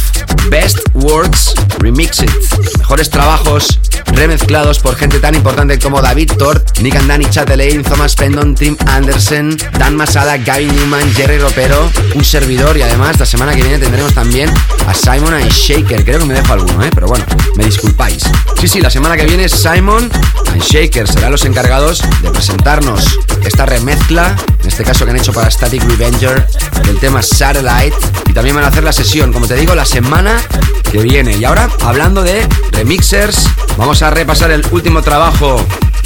Best 0.48 0.78
Words 0.94 1.54
Remixed. 1.80 2.30
Mejores 2.78 3.10
trabajos 3.10 3.78
remezclados 4.06 4.78
por 4.78 4.96
gente 4.96 5.18
tan 5.18 5.34
importante 5.34 5.78
como 5.78 6.00
David 6.00 6.32
Tort, 6.38 6.78
Nick 6.78 6.96
and 6.96 7.08
Danny 7.08 7.26
Chatelain, 7.26 7.82
Thomas 7.82 8.14
Pendon, 8.14 8.54
Tim 8.54 8.76
Anderson, 8.86 9.56
Dan 9.78 9.96
Masada, 9.96 10.36
Gary 10.38 10.66
Newman, 10.66 11.12
Jerry 11.14 11.38
Ropero, 11.38 11.90
un 12.14 12.24
servidor 12.24 12.76
y 12.76 12.82
además 12.82 13.18
la 13.18 13.26
semana 13.26 13.54
que 13.54 13.62
viene 13.62 13.78
tendremos 13.78 14.14
también 14.14 14.50
a 14.86 14.94
Simon 14.94 15.34
and 15.34 15.50
Shaker. 15.50 16.04
Creo 16.04 16.20
que 16.20 16.24
me 16.26 16.34
dejo 16.34 16.52
alguno, 16.54 16.82
¿eh? 16.84 16.90
pero 16.94 17.06
bueno, 17.06 17.24
me 17.56 17.64
disculpáis. 17.64 18.22
Sí, 18.60 18.68
sí, 18.68 18.80
la 18.80 18.90
semana 18.90 19.16
que 19.16 19.26
viene 19.26 19.48
Simon 19.48 20.10
and 20.52 20.62
Shaker 20.62 21.06
serán 21.06 21.32
los 21.32 21.44
encargados 21.44 22.02
de 22.22 22.30
presentarnos 22.30 23.18
esta 23.44 23.66
remezcla, 23.66 24.34
en 24.62 24.68
este 24.68 24.84
caso 24.84 25.04
que 25.04 25.10
han 25.10 25.18
hecho 25.18 25.32
para 25.34 25.50
Static 25.50 25.82
Revenger, 25.82 26.46
del 26.84 26.98
tema 26.98 27.22
Satellite. 27.22 27.96
Y 28.26 28.32
también 28.32 28.54
van 28.54 28.64
a 28.64 28.68
hacer 28.68 28.84
la 28.84 28.92
sesión, 28.92 29.32
como 29.32 29.46
te 29.46 29.56
digo, 29.56 29.74
la 29.74 29.84
semana 29.84 30.40
que 30.90 30.98
viene. 30.98 31.36
Y 31.36 31.44
ahora, 31.44 31.68
hablando 31.82 32.22
de 32.22 32.46
remixers, 32.70 33.48
vamos 33.76 34.02
a 34.02 34.10
repasar 34.10 34.50
el 34.52 34.64
último 34.70 35.02
trabajo 35.02 35.60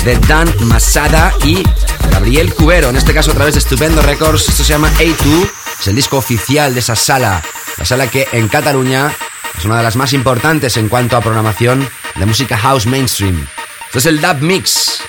de 0.05 0.17
Dan 0.21 0.53
Masada 0.63 1.33
y 1.45 1.63
Gabriel 2.11 2.55
Cubero, 2.55 2.89
en 2.89 2.97
este 2.97 3.13
caso 3.13 3.31
a 3.31 3.35
través 3.35 3.55
de 3.55 3.61
Estupendo 3.61 4.03
Records. 4.03 4.49
Esto 4.49 4.65
se 4.65 4.73
llama 4.73 4.91
A2, 4.99 5.51
es 5.81 5.87
el 5.87 5.95
disco 5.95 6.17
oficial 6.17 6.73
de 6.75 6.81
esa 6.81 6.97
sala, 6.97 7.43
la 7.77 7.85
sala 7.85 8.07
que 8.09 8.27
en 8.33 8.49
Cataluña 8.49 9.13
es 9.57 9.65
una 9.65 9.77
de 9.77 9.83
las 9.83 9.97
más 9.97 10.13
importantes 10.13 10.77
en 10.77 10.89
cuanto 10.89 11.17
a 11.17 11.21
programación 11.21 11.89
de 12.17 12.27
música 12.27 12.57
house 12.57 12.87
mainstream. 12.87 13.47
Esto 13.87 13.99
es 13.99 14.07
el 14.07 14.21
Dub 14.21 14.41
Mix. 14.41 15.01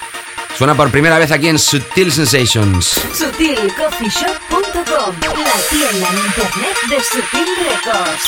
Suena 0.59 0.75
por 0.75 0.91
primera 0.91 1.17
vez 1.17 1.31
aquí 1.31 1.47
en 1.47 1.57
Sutil 1.57 2.11
Sensations. 2.11 3.01
SutilCoffeeShop.com 3.13 5.15
La 5.23 5.55
tienda 5.69 6.09
en 6.09 6.17
internet 6.17 6.75
de 6.89 7.01
Sutil 7.01 7.47
Records. 7.63 8.27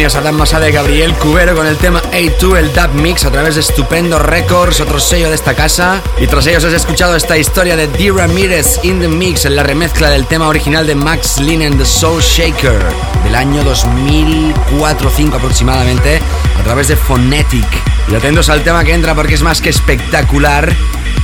Tenías 0.00 0.16
a 0.16 0.22
Dan 0.22 0.36
Masada 0.36 0.66
y 0.66 0.72
Gabriel 0.72 1.12
Cubero 1.12 1.54
con 1.54 1.66
el 1.66 1.76
tema 1.76 2.00
A2, 2.10 2.56
el 2.56 2.72
Dub 2.72 2.94
Mix 3.02 3.26
a 3.26 3.30
través 3.30 3.56
de 3.56 3.60
Estupendo 3.60 4.18
Records, 4.18 4.80
otro 4.80 4.98
sello 4.98 5.28
de 5.28 5.34
esta 5.34 5.54
casa. 5.54 6.00
Y 6.18 6.26
tras 6.26 6.46
ellos 6.46 6.64
has 6.64 6.72
escuchado 6.72 7.16
esta 7.16 7.36
historia 7.36 7.76
de 7.76 7.86
D. 7.86 8.10
Ramirez 8.10 8.80
in 8.82 8.98
the 8.98 9.08
Mix 9.08 9.44
en 9.44 9.56
la 9.56 9.62
remezcla 9.62 10.08
del 10.08 10.24
tema 10.24 10.48
original 10.48 10.86
de 10.86 10.94
Max 10.94 11.38
Linen, 11.38 11.76
The 11.76 11.84
Soul 11.84 12.22
Shaker, 12.22 12.82
del 13.24 13.34
año 13.34 13.62
2004-5 13.62 15.34
aproximadamente, 15.34 16.22
a 16.58 16.62
través 16.64 16.88
de 16.88 16.96
Phonetic. 16.96 17.68
Y 18.08 18.14
atentos 18.14 18.48
al 18.48 18.64
tema 18.64 18.82
que 18.82 18.94
entra 18.94 19.14
porque 19.14 19.34
es 19.34 19.42
más 19.42 19.60
que 19.60 19.68
espectacular, 19.68 20.74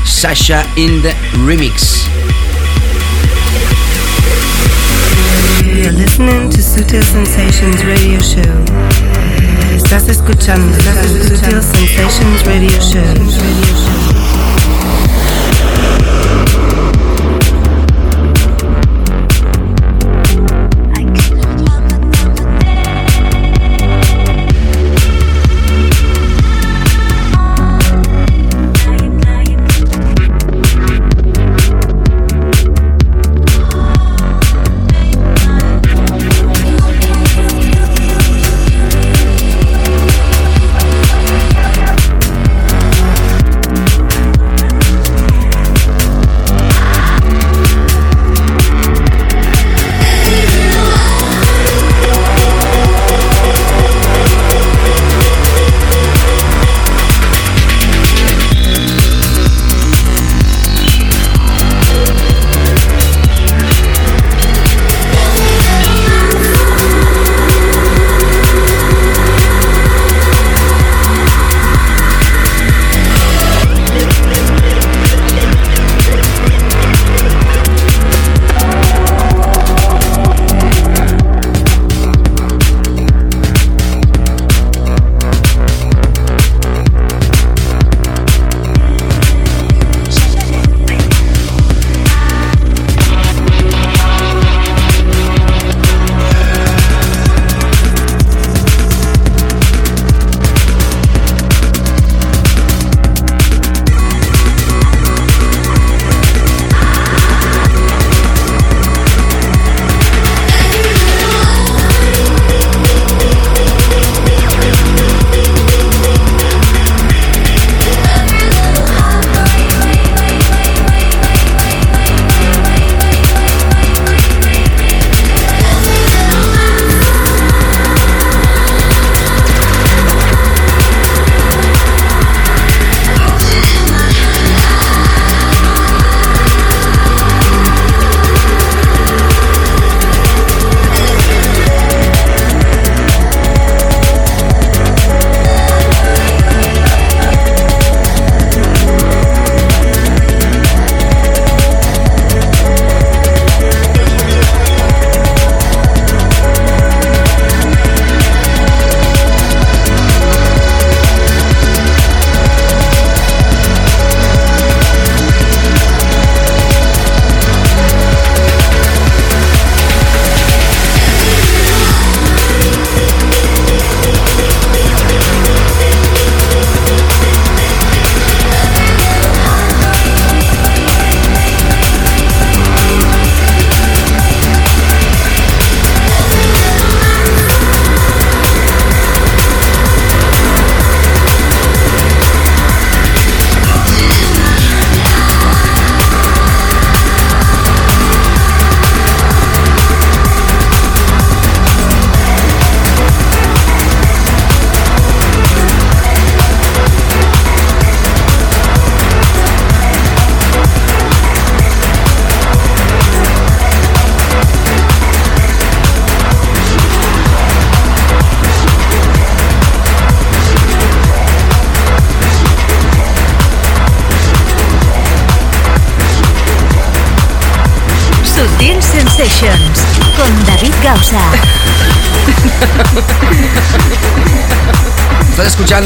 Sasha 0.05 0.67
in 0.77 1.01
the 1.01 1.17
Remix. 1.47 2.07
You're 5.67 5.93
listening 5.93 6.49
to 6.51 6.63
Sutil 6.63 7.03
Sensations 7.03 7.85
Radio 7.85 8.21
Show. 8.21 8.65
Estás 9.75 10.09
escuchando 10.09 10.73
Sutil 10.79 11.61
Sensations 11.61 12.45
Radio 12.47 12.81
Show. 12.81 14.16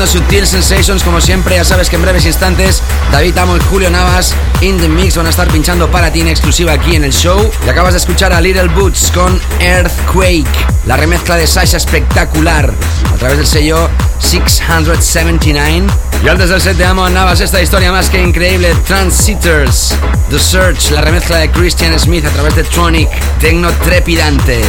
Escuchando 0.04 0.06
Sutil 0.06 0.46
Sensations 0.46 1.02
como 1.02 1.20
siempre, 1.20 1.56
ya 1.56 1.64
sabes 1.64 1.90
que 1.90 1.96
en 1.96 2.02
breves 2.02 2.24
instantes 2.24 2.82
David 3.12 3.36
Amo 3.38 3.56
y 3.56 3.60
Julio 3.60 3.90
Navas 3.90 4.34
in 4.60 4.78
the 4.78 4.88
mix 4.88 5.16
van 5.16 5.26
a 5.26 5.30
estar 5.30 5.48
pinchando 5.48 5.90
para 5.90 6.12
ti 6.12 6.20
en 6.20 6.28
exclusiva 6.28 6.72
aquí 6.72 6.96
en 6.96 7.04
el 7.04 7.12
show. 7.12 7.50
Y 7.66 7.68
acabas 7.68 7.92
de 7.92 7.98
escuchar 7.98 8.32
a 8.32 8.40
Little 8.40 8.68
Boots 8.68 9.10
con 9.12 9.40
Earthquake, 9.58 10.46
la 10.86 10.96
remezcla 10.96 11.36
de 11.36 11.46
Sasha 11.46 11.76
espectacular 11.76 12.72
a 13.12 13.16
través 13.16 13.36
del 13.36 13.46
sello 13.46 13.90
679. 14.20 15.86
Y 16.24 16.28
antes 16.28 16.48
del 16.48 16.60
set 16.60 16.76
de 16.76 16.84
Amo 16.84 17.08
Navas, 17.08 17.40
esta 17.40 17.60
historia 17.60 17.92
más 17.92 18.08
que 18.08 18.22
increíble, 18.22 18.74
Transitors, 18.86 19.94
The 20.30 20.38
Search, 20.38 20.90
la 20.92 21.00
remezcla 21.00 21.38
de 21.38 21.50
Christian 21.50 21.98
Smith 21.98 22.24
a 22.24 22.30
través 22.30 22.54
de 22.54 22.64
Tronic, 22.64 23.08
tecno 23.38 23.70
trepidante. 23.84 24.62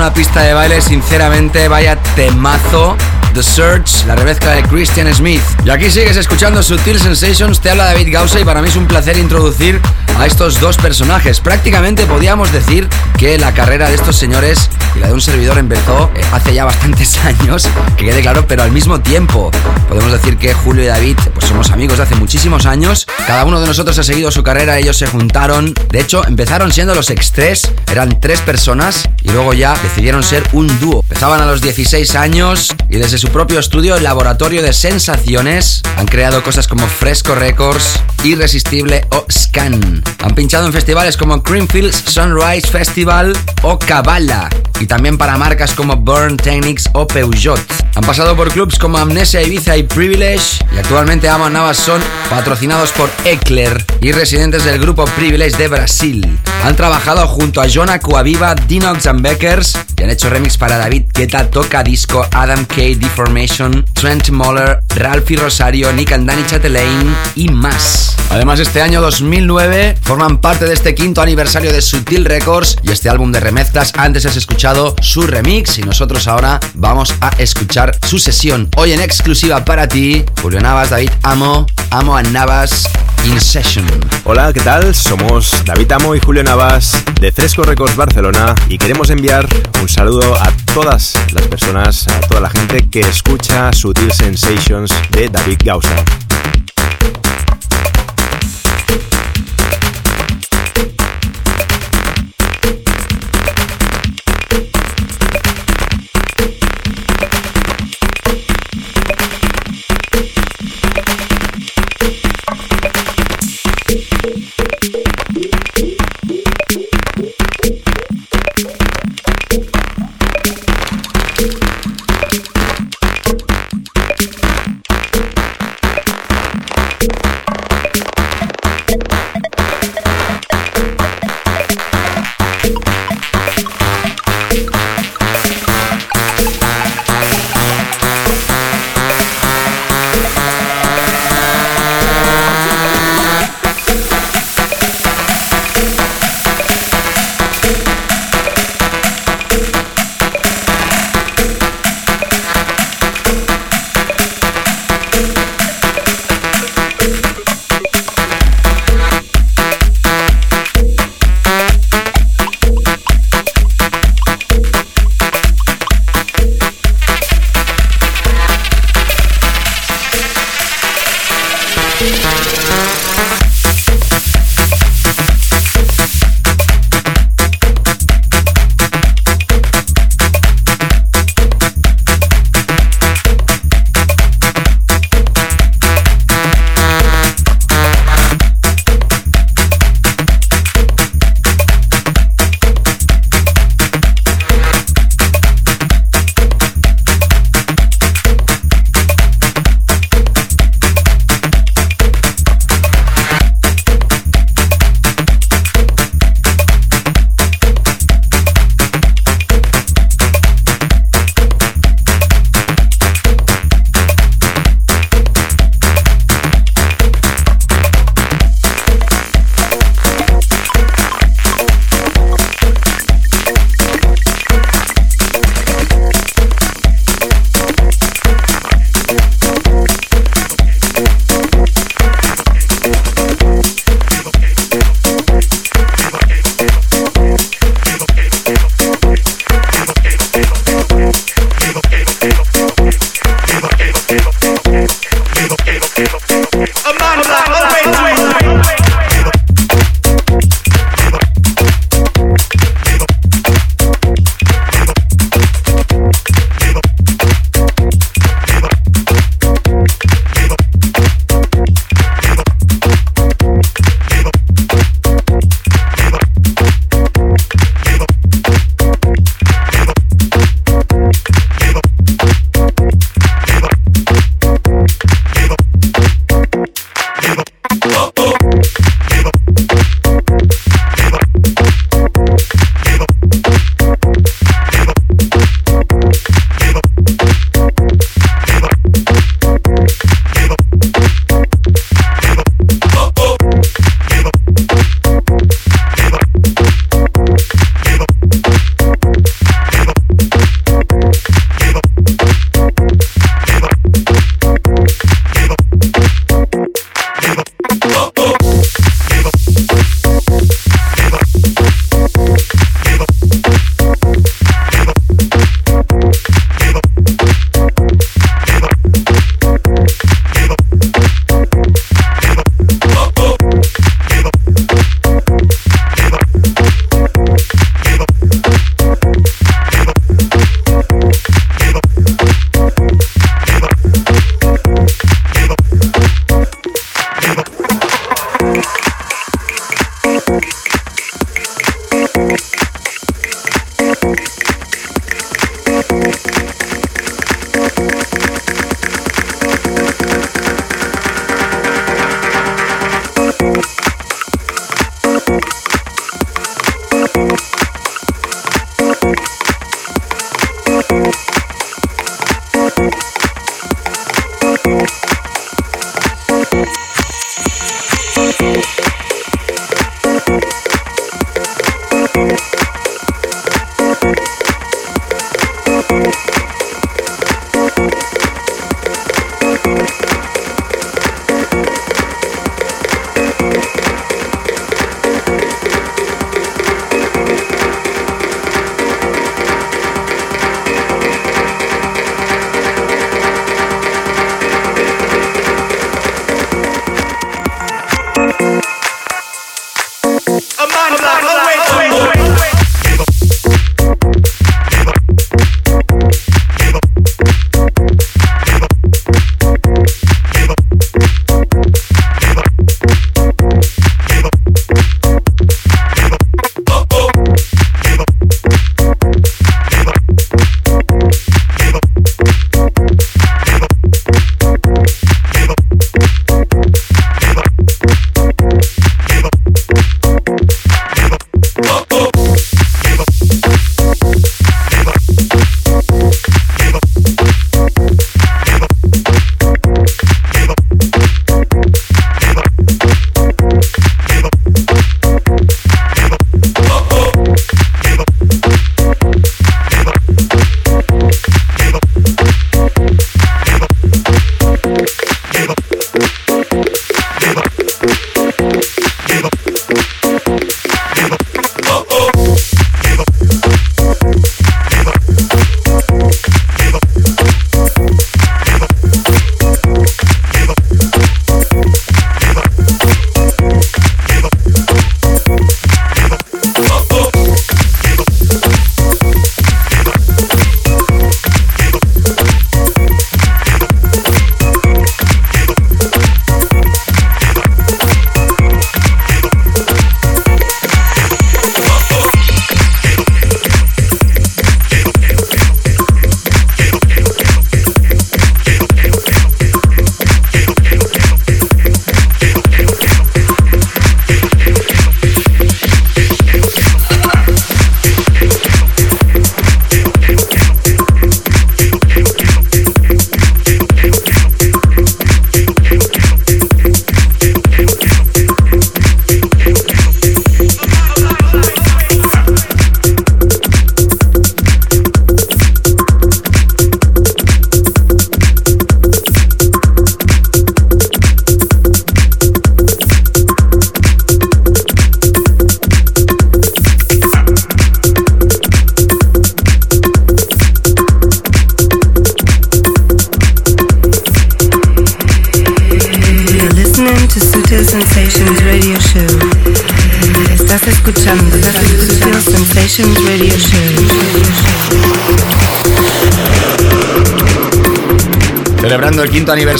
Una 0.00 0.14
pista 0.14 0.40
de 0.40 0.54
baile. 0.54 0.80
Sinceramente, 0.80 1.68
vaya 1.68 1.96
temazo. 2.16 2.96
The 3.34 3.42
Search, 3.42 4.06
la 4.06 4.16
remezcla 4.16 4.52
de 4.52 4.62
Christian 4.62 5.12
Smith. 5.14 5.42
Y 5.64 5.70
aquí 5.70 5.90
sigues 5.90 6.16
escuchando 6.16 6.62
Sutil 6.62 6.98
Sensations, 6.98 7.60
te 7.60 7.70
habla 7.70 7.84
David 7.84 8.12
Gausa 8.12 8.40
y 8.40 8.44
para 8.44 8.60
mí 8.60 8.68
es 8.68 8.76
un 8.76 8.86
placer 8.86 9.16
introducir 9.16 9.80
a 10.20 10.26
estos 10.26 10.60
dos 10.60 10.76
personajes. 10.76 11.40
Prácticamente 11.40 12.04
podíamos 12.04 12.52
decir 12.52 12.86
que 13.16 13.38
la 13.38 13.54
carrera 13.54 13.88
de 13.88 13.94
estos 13.94 14.16
señores 14.16 14.68
y 14.94 14.98
la 14.98 15.06
de 15.06 15.14
un 15.14 15.20
servidor 15.20 15.56
empezó 15.56 16.10
eh, 16.14 16.20
hace 16.32 16.52
ya 16.52 16.66
bastantes 16.66 17.16
años, 17.24 17.66
que 17.96 18.04
quede 18.04 18.20
claro, 18.20 18.46
pero 18.46 18.62
al 18.62 18.70
mismo 18.70 19.00
tiempo 19.00 19.50
podemos 19.88 20.12
decir 20.12 20.36
que 20.36 20.52
Julio 20.52 20.84
y 20.84 20.88
David 20.88 21.16
pues 21.32 21.46
somos 21.46 21.70
amigos 21.70 21.96
de 21.96 22.02
hace 22.02 22.16
muchísimos 22.16 22.66
años. 22.66 23.06
Cada 23.26 23.46
uno 23.46 23.60
de 23.60 23.66
nosotros 23.66 23.98
ha 23.98 24.02
seguido 24.02 24.30
su 24.30 24.42
carrera, 24.42 24.78
ellos 24.78 24.98
se 24.98 25.06
juntaron. 25.06 25.72
De 25.90 26.00
hecho, 26.00 26.26
empezaron 26.26 26.70
siendo 26.70 26.94
los 26.94 27.08
Extrés, 27.08 27.72
eran 27.90 28.20
tres 28.20 28.42
personas 28.42 29.08
y 29.22 29.30
luego 29.30 29.54
ya 29.54 29.74
decidieron 29.82 30.22
ser 30.22 30.42
un 30.52 30.66
dúo. 30.80 31.00
Empezaban 31.00 31.40
a 31.40 31.46
los 31.46 31.62
16 31.62 32.14
años 32.16 32.74
y 32.90 32.96
desde 32.98 33.16
su 33.16 33.28
propio 33.28 33.58
estudio, 33.58 33.96
el 33.96 34.02
laboratorio 34.02 34.62
de 34.62 34.74
sensaciones, 34.74 35.82
han 35.96 36.06
creado 36.06 36.42
cosas 36.42 36.68
como 36.68 36.86
Fresco 36.86 37.34
Records, 37.34 38.00
Irresistible 38.22 39.06
o 39.12 39.24
Scan. 39.50 40.02
Han 40.22 40.34
pinchado 40.36 40.66
en 40.66 40.72
festivales 40.72 41.16
como 41.16 41.42
Creamfields 41.42 42.04
Sunrise 42.06 42.68
Festival 42.68 43.36
o 43.62 43.78
Cabala 43.80 44.48
y 44.80 44.86
también 44.86 45.18
para 45.18 45.36
marcas 45.36 45.74
como 45.74 45.96
Burn 45.96 46.36
Technics 46.36 46.88
o 46.94 47.06
Peugeot. 47.06 47.60
Han 47.94 48.04
pasado 48.04 48.34
por 48.34 48.50
clubs 48.50 48.78
como 48.78 48.98
Amnesia 48.98 49.42
Ibiza 49.42 49.76
y 49.76 49.82
Privilege 49.82 50.64
y 50.74 50.78
actualmente 50.78 51.28
Ama 51.28 51.50
Navas 51.50 51.76
son 51.76 52.00
patrocinados 52.30 52.90
por 52.92 53.10
Ecler 53.24 53.84
y 54.00 54.12
residentes 54.12 54.64
del 54.64 54.80
grupo 54.80 55.04
Privilege 55.04 55.56
de 55.56 55.68
Brasil. 55.68 56.38
Han 56.64 56.76
trabajado 56.76 57.26
junto 57.28 57.60
a 57.60 57.68
Jonah 57.68 57.98
Coaviva, 57.98 58.54
Dinox 58.54 59.06
and 59.06 59.22
Beckers 59.22 59.78
y 59.96 60.02
han 60.02 60.10
hecho 60.10 60.30
remix 60.30 60.56
para 60.56 60.78
David 60.78 61.04
Guetta, 61.12 61.50
Toca 61.50 61.82
Disco, 61.82 62.26
Adam 62.32 62.64
K, 62.64 62.76
Deformation, 62.96 63.84
Trent 63.92 64.30
Moller, 64.30 64.80
Ralphie 64.96 65.36
Rosario, 65.36 65.92
Nick 65.92 66.12
and 66.12 66.26
Danny 66.26 66.44
Chatelain 66.46 67.14
y 67.34 67.48
más. 67.48 68.16
Además, 68.30 68.60
este 68.60 68.80
año 68.80 69.00
2009 69.00 69.96
forman 70.02 70.40
parte 70.40 70.64
de 70.64 70.74
este 70.74 70.94
quinto 70.94 71.20
aniversario 71.20 71.72
de 71.72 71.82
Sutil 71.82 72.24
Records 72.24 72.76
y 72.82 72.92
este 72.92 73.10
álbum 73.10 73.32
de 73.32 73.40
remezclas. 73.40 73.92
Antes 73.96 74.24
has 74.24 74.36
escuchado 74.36 74.69
su 75.00 75.22
remix 75.22 75.78
y 75.78 75.82
nosotros 75.82 76.28
ahora 76.28 76.60
vamos 76.74 77.12
a 77.20 77.30
escuchar 77.38 77.92
su 78.06 78.20
sesión. 78.20 78.68
Hoy 78.76 78.92
en 78.92 79.00
exclusiva 79.00 79.64
para 79.64 79.88
ti, 79.88 80.24
Julio 80.40 80.60
Navas, 80.60 80.90
David 80.90 81.10
Amo, 81.24 81.66
Amo 81.90 82.16
a 82.16 82.22
Navas 82.22 82.88
In 83.24 83.40
Session. 83.40 83.84
Hola, 84.24 84.52
¿qué 84.52 84.60
tal? 84.60 84.94
Somos 84.94 85.64
David 85.64 85.90
Amo 85.90 86.14
y 86.14 86.20
Julio 86.20 86.44
Navas 86.44 87.02
de 87.20 87.32
Fresco 87.32 87.64
Records 87.64 87.96
Barcelona 87.96 88.54
y 88.68 88.78
queremos 88.78 89.10
enviar 89.10 89.44
un 89.82 89.88
saludo 89.88 90.36
a 90.36 90.52
todas 90.72 91.14
las 91.32 91.48
personas, 91.48 92.06
a 92.06 92.20
toda 92.20 92.40
la 92.40 92.50
gente 92.50 92.88
que 92.88 93.00
escucha 93.00 93.72
Sutil 93.72 94.12
Sensations 94.12 94.92
de 95.10 95.28
David 95.28 95.58
Gausa. 95.64 95.96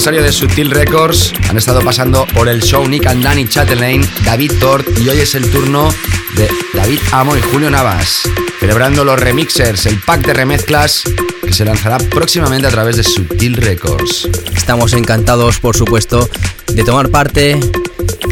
Aniversario 0.01 0.23
de 0.23 0.31
Sutil 0.31 0.71
Records, 0.71 1.31
han 1.47 1.57
estado 1.57 1.79
pasando 1.81 2.25
por 2.33 2.49
el 2.49 2.63
show 2.63 2.87
Nick 2.87 3.05
and 3.05 3.23
Danny 3.23 3.47
Chatelaine, 3.47 4.03
David 4.25 4.53
Tort 4.59 4.87
y 4.97 5.07
hoy 5.07 5.19
es 5.19 5.35
el 5.35 5.51
turno 5.51 5.93
de 6.35 6.49
David 6.73 6.97
Amo 7.11 7.37
y 7.37 7.41
Julio 7.41 7.69
Navas. 7.69 8.23
Celebrando 8.59 9.05
los 9.05 9.19
remixers, 9.19 9.85
el 9.85 9.99
pack 9.99 10.25
de 10.25 10.33
remezclas 10.33 11.03
que 11.45 11.53
se 11.53 11.65
lanzará 11.65 11.99
próximamente 11.99 12.65
a 12.65 12.71
través 12.71 12.97
de 12.97 13.03
Sutil 13.03 13.57
Records. 13.57 14.27
Estamos 14.55 14.93
encantados, 14.93 15.59
por 15.59 15.77
supuesto, 15.77 16.27
de 16.73 16.83
tomar 16.83 17.09
parte 17.09 17.59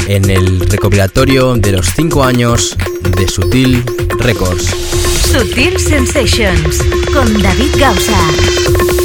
en 0.07 0.27
el 0.27 0.61
recopilatorio 0.61 1.53
de 1.53 1.73
los 1.73 1.85
5 1.95 2.23
años 2.23 2.75
de 3.15 3.27
Sutil 3.27 3.83
Records. 4.17 4.65
Sutil 5.31 5.79
Sensations 5.79 6.79
con 7.13 7.39
David 7.43 7.75
Gausa. 7.77 8.98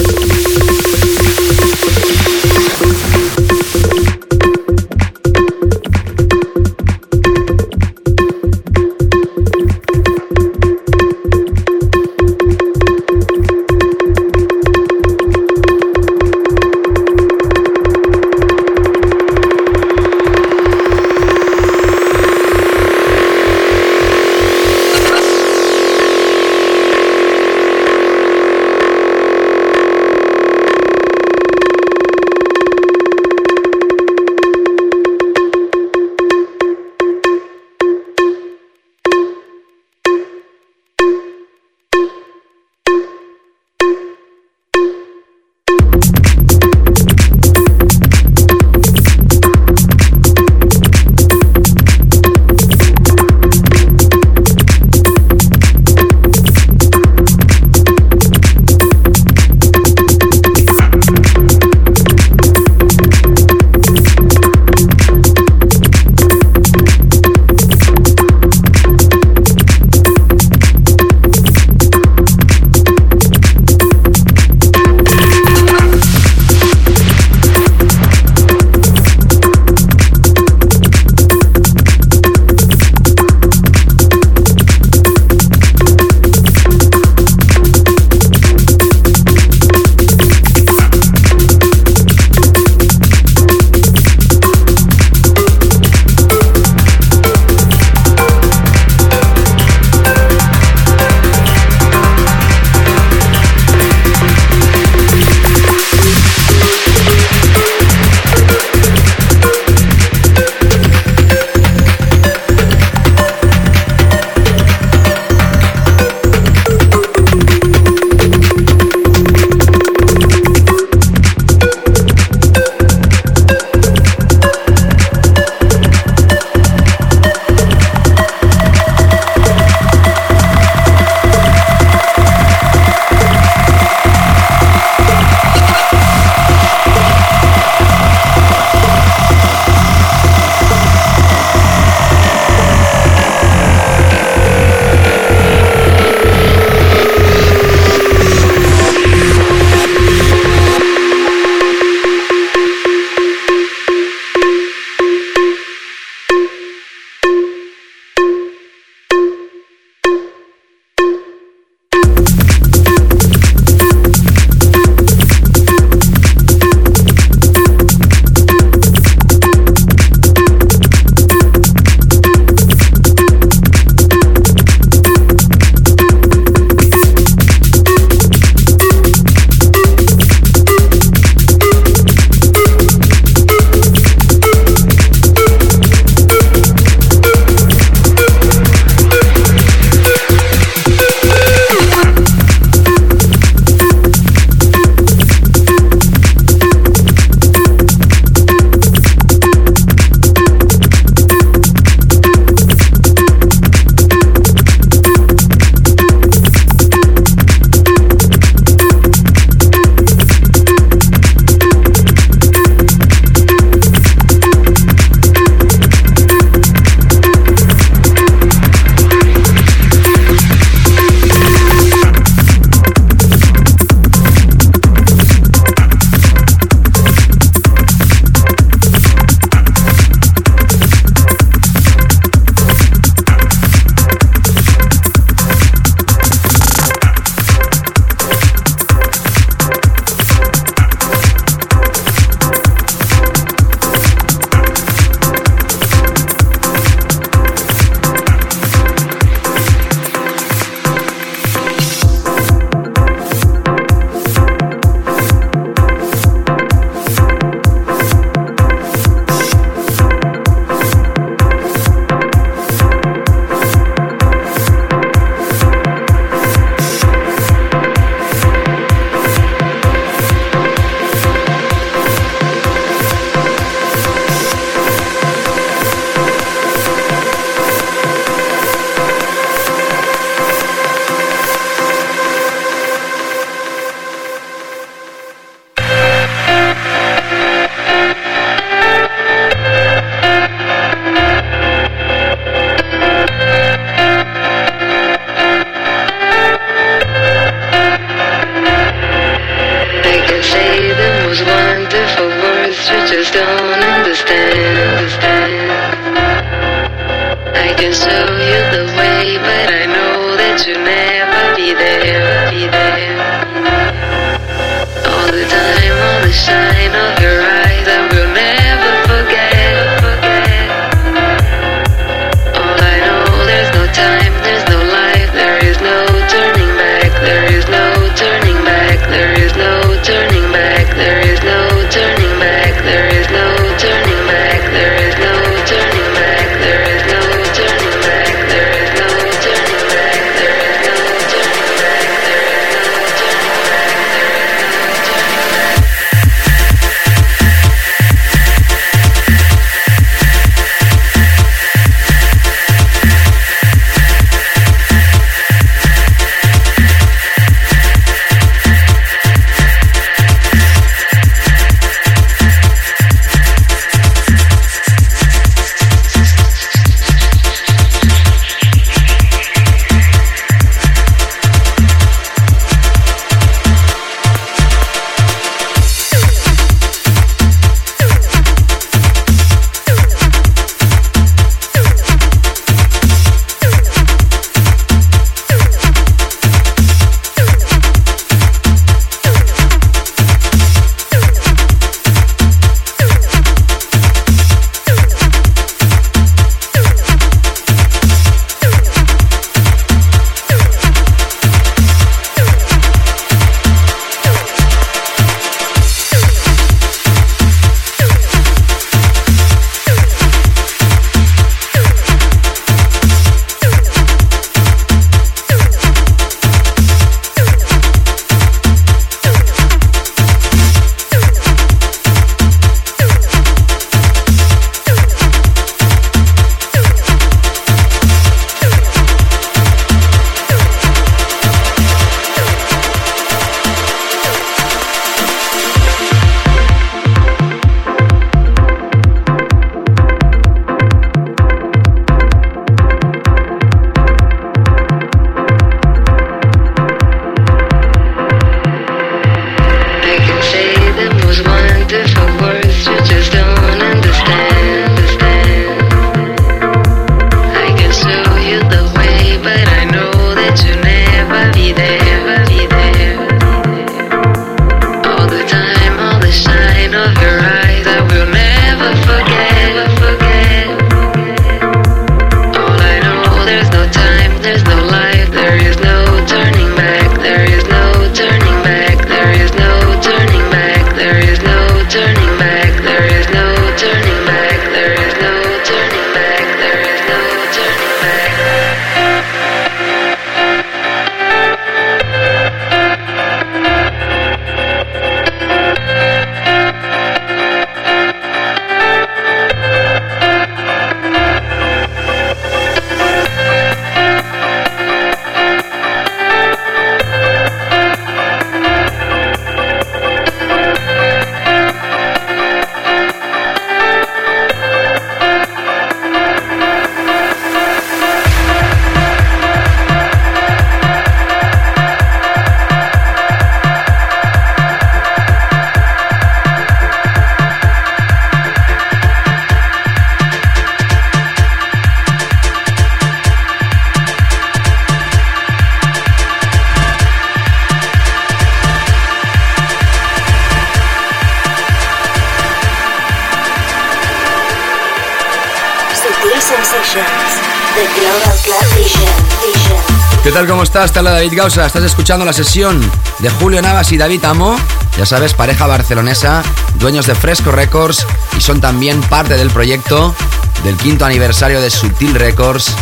Te 550.93 550.99
habla 550.99 551.13
David 551.13 551.33
Gausa. 551.35 551.65
Estás 551.65 551.83
escuchando 551.83 552.27
la 552.27 552.33
sesión 552.35 552.79
de 553.19 553.31
Julio 553.31 553.63
Navas 553.63 553.91
y 553.93 553.97
David 553.97 554.23
Amo. 554.27 554.57
Ya 554.99 555.07
sabes, 555.07 555.33
pareja 555.33 555.67
barcelonesa, 555.67 556.43
dueños 556.75 557.07
de 557.07 557.15
Fresco 557.15 557.51
Records 557.51 558.07
y 558.37 558.41
son 558.43 558.61
también 558.61 559.01
parte 559.01 559.37
del 559.37 559.51
proyecto 559.51 560.15
del 560.63 560.77
quinto 560.77 561.07
aniversario 561.07 561.61
de 561.63 561.71
Sutil 561.71 562.15
Records 562.15 562.75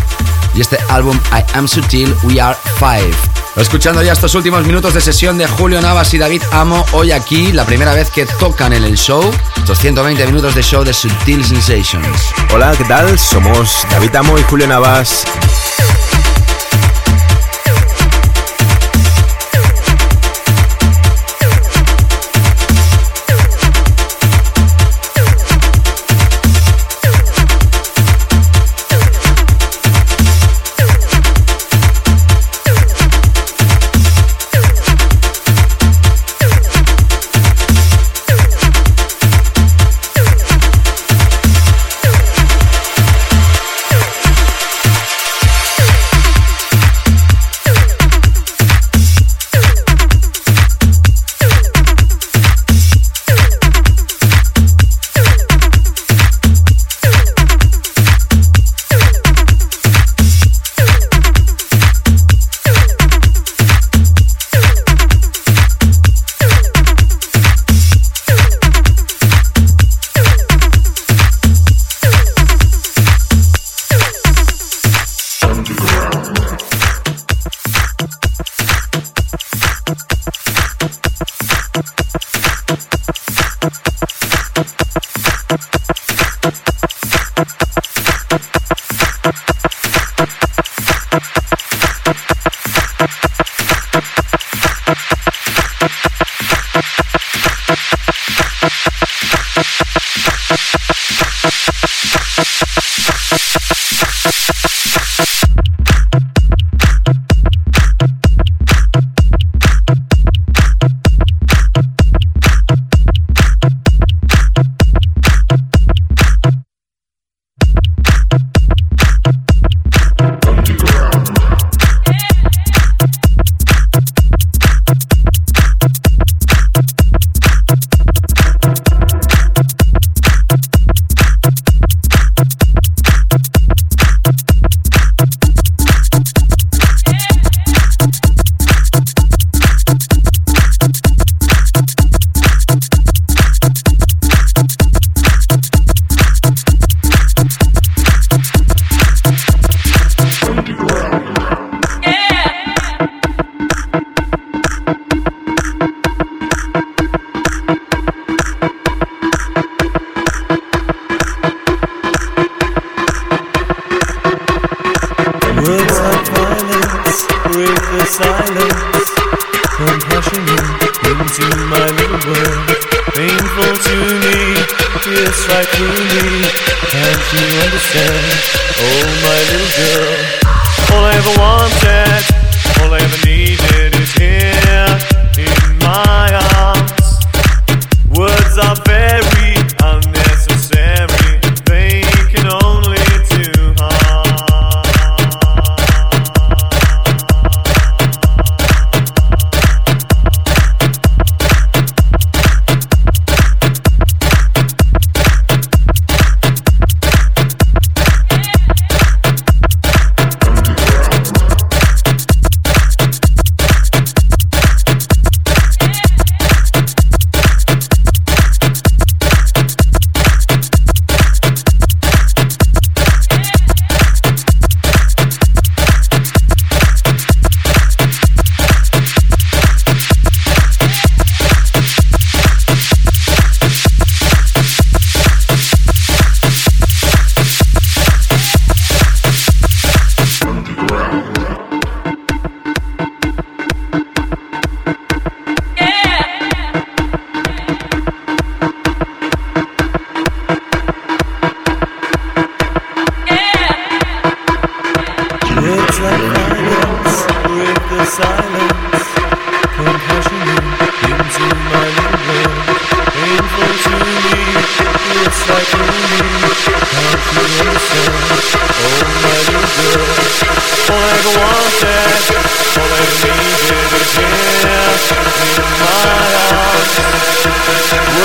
y 0.55 0.61
este 0.61 0.79
álbum 0.89 1.19
I 1.33 1.45
Am 1.57 1.69
Sutil, 1.69 2.15
We 2.24 2.41
Are 2.41 2.59
Five. 2.79 3.15
Escuchando 3.57 4.03
ya 4.03 4.12
estos 4.12 4.35
últimos 4.35 4.66
minutos 4.66 4.95
de 4.95 5.01
sesión 5.01 5.39
de 5.39 5.47
Julio 5.47 5.81
Navas 5.81 6.12
y 6.12 6.19
David 6.19 6.43
Amo, 6.51 6.85
hoy 6.93 7.12
aquí, 7.12 7.53
la 7.53 7.65
primera 7.65 7.95
vez 7.95 8.11
que 8.11 8.27
tocan 8.27 8.73
en 8.73 8.85
el 8.85 8.97
show, 8.97 9.23
estos 9.57 9.79
120 9.79 10.27
minutos 10.27 10.55
de 10.57 10.62
show 10.62 10.83
de 10.83 10.93
Sutil 10.93 11.45
Sensations. 11.45 12.35
Hola, 12.53 12.74
¿qué 12.77 12.85
tal? 12.85 13.16
Somos 13.19 13.87
David 13.91 14.16
Amo 14.16 14.39
y 14.39 14.43
Julio 14.43 14.66
Navas. 14.66 15.24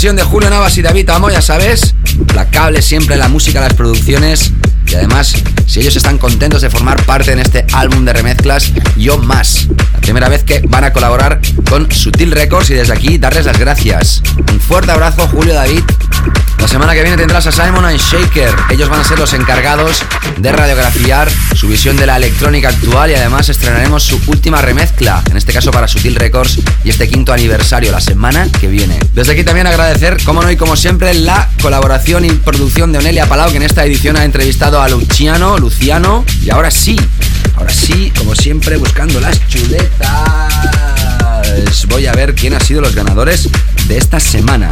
de 0.00 0.22
Julio 0.22 0.48
Navas 0.48 0.78
y 0.78 0.82
David 0.82 1.10
Amo, 1.10 1.28
ya 1.28 1.42
sabes. 1.42 1.94
Implacable 2.14 2.80
siempre 2.80 3.18
la 3.18 3.28
música, 3.28 3.60
las 3.60 3.74
producciones. 3.74 4.50
Y 4.86 4.94
además, 4.94 5.34
si 5.66 5.80
ellos 5.80 5.94
están 5.94 6.16
contentos 6.16 6.62
de 6.62 6.70
formar 6.70 7.04
parte 7.04 7.32
en 7.32 7.38
este 7.38 7.66
álbum 7.74 8.06
de 8.06 8.14
remezclas, 8.14 8.72
yo 8.96 9.18
más. 9.18 9.68
La 9.92 10.00
primera 10.00 10.30
vez 10.30 10.42
que 10.42 10.62
van 10.66 10.84
a 10.84 10.94
colaborar 10.94 11.42
con 11.68 11.92
Sutil 11.92 12.30
Records 12.30 12.70
y 12.70 12.74
desde 12.74 12.94
aquí 12.94 13.18
darles 13.18 13.44
las 13.44 13.58
gracias. 13.58 14.22
Un 14.50 14.58
fuerte 14.58 14.90
abrazo, 14.90 15.28
Julio 15.28 15.52
David. 15.52 15.82
La 16.60 16.68
semana 16.68 16.92
que 16.92 17.02
viene 17.02 17.16
tendrás 17.16 17.46
a 17.46 17.52
Simon 17.52 17.86
and 17.86 17.98
Shaker. 17.98 18.54
Ellos 18.68 18.88
van 18.90 19.00
a 19.00 19.04
ser 19.04 19.18
los 19.18 19.32
encargados 19.32 20.02
de 20.36 20.52
radiografiar 20.52 21.30
su 21.56 21.68
visión 21.68 21.96
de 21.96 22.04
la 22.04 22.18
electrónica 22.18 22.68
actual 22.68 23.10
y 23.10 23.14
además 23.14 23.48
estrenaremos 23.48 24.02
su 24.02 24.20
última 24.26 24.60
remezcla, 24.60 25.22
en 25.30 25.38
este 25.38 25.54
caso 25.54 25.70
para 25.70 25.88
Sutil 25.88 26.16
Records 26.16 26.58
y 26.84 26.90
este 26.90 27.08
quinto 27.08 27.32
aniversario 27.32 27.90
la 27.90 28.00
semana 28.00 28.46
que 28.60 28.68
viene. 28.68 28.98
Desde 29.14 29.32
aquí 29.32 29.42
también 29.42 29.66
agradecer, 29.66 30.22
como 30.22 30.42
no 30.42 30.50
y 30.50 30.56
como 30.56 30.76
siempre, 30.76 31.14
la 31.14 31.48
colaboración 31.62 32.26
y 32.26 32.30
producción 32.30 32.92
de 32.92 32.98
Onelia 32.98 33.26
Palau, 33.26 33.50
que 33.50 33.56
en 33.56 33.62
esta 33.62 33.84
edición 33.84 34.18
ha 34.18 34.24
entrevistado 34.24 34.82
a 34.82 34.88
Luciano, 34.88 35.56
Luciano, 35.56 36.26
y 36.42 36.50
ahora 36.50 36.70
sí, 36.70 36.96
ahora 37.56 37.72
sí, 37.72 38.12
como 38.18 38.34
siempre, 38.34 38.76
buscando 38.76 39.18
las 39.18 39.40
chuletas. 39.48 40.10
Voy 41.88 42.06
a 42.06 42.12
ver 42.12 42.34
quién 42.34 42.54
ha 42.54 42.60
sido 42.60 42.80
los 42.80 42.94
ganadores 42.94 43.48
de 43.88 43.96
esta 43.96 44.20
semana. 44.20 44.68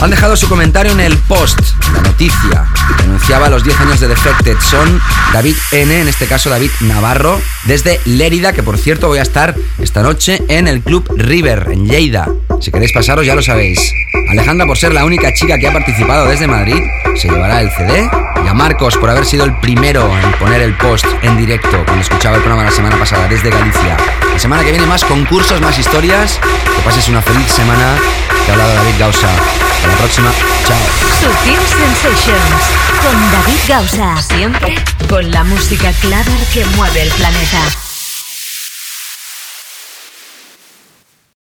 Han 0.00 0.10
dejado 0.10 0.36
su 0.36 0.46
comentario 0.46 0.92
en 0.92 1.00
el 1.00 1.16
post, 1.16 1.58
la 1.94 2.02
noticia. 2.02 2.66
Denunciaba 2.98 3.48
los 3.48 3.64
10 3.64 3.80
años 3.80 4.00
de 4.00 4.08
Defected. 4.08 4.58
Son 4.60 5.00
David 5.32 5.56
N, 5.72 6.00
en 6.02 6.06
este 6.06 6.26
caso 6.26 6.50
David 6.50 6.70
Navarro, 6.80 7.40
desde 7.64 7.98
Lérida, 8.04 8.52
que 8.52 8.62
por 8.62 8.76
cierto 8.76 9.08
voy 9.08 9.18
a 9.18 9.22
estar 9.22 9.54
esta 9.78 10.02
noche 10.02 10.42
en 10.48 10.68
el 10.68 10.82
Club 10.82 11.08
River, 11.16 11.68
en 11.72 11.88
Lleida. 11.88 12.28
Si 12.60 12.70
queréis 12.70 12.92
pasaros, 12.92 13.24
ya 13.24 13.34
lo 13.34 13.42
sabéis. 13.42 13.92
Alejandra, 14.30 14.66
por 14.66 14.76
ser 14.76 14.92
la 14.92 15.04
única 15.04 15.32
chica 15.32 15.58
que 15.58 15.66
ha 15.66 15.72
participado 15.72 16.26
desde 16.26 16.46
Madrid, 16.46 16.82
se 17.16 17.28
llevará 17.28 17.62
el 17.62 17.70
CD. 17.70 18.10
Y 18.44 18.48
a 18.48 18.54
Marcos, 18.54 18.96
por 18.98 19.08
haber 19.08 19.24
sido 19.24 19.44
el 19.44 19.58
primero 19.60 20.10
en 20.18 20.32
poner 20.32 20.60
el 20.60 20.76
post 20.76 21.06
en 21.22 21.38
directo 21.38 21.82
cuando 21.84 22.02
escuchaba 22.02 22.36
el 22.36 22.42
programa 22.42 22.68
la 22.68 22.74
semana 22.74 22.98
pasada 22.98 23.28
desde 23.28 23.50
Galicia. 23.50 23.96
La 24.30 24.38
semana 24.38 24.62
que 24.62 24.70
viene 24.70 24.86
más 24.86 25.04
concursos, 25.04 25.60
más 25.60 25.78
historias. 25.78 26.38
Que 26.76 26.82
pases 26.82 27.08
una 27.08 27.22
feliz 27.22 27.50
semana. 27.50 27.96
Te 28.44 28.50
ha 28.50 28.54
hablado 28.54 28.74
David 28.74 28.94
Gausa. 28.98 29.28
Hasta 29.28 29.88
la 29.88 29.94
próxima. 29.96 30.32
Chao. 30.66 30.78
Sutil 31.20 31.58
Sensations 31.66 32.62
con 33.02 33.32
David 33.32 33.60
Gausa. 33.68 34.22
Siempre 34.22 34.74
con 35.08 35.30
la 35.30 35.44
música 35.44 35.92
clara 36.00 36.32
que 36.52 36.64
mueve 36.76 37.02
el 37.02 37.10
planeta. 37.10 37.85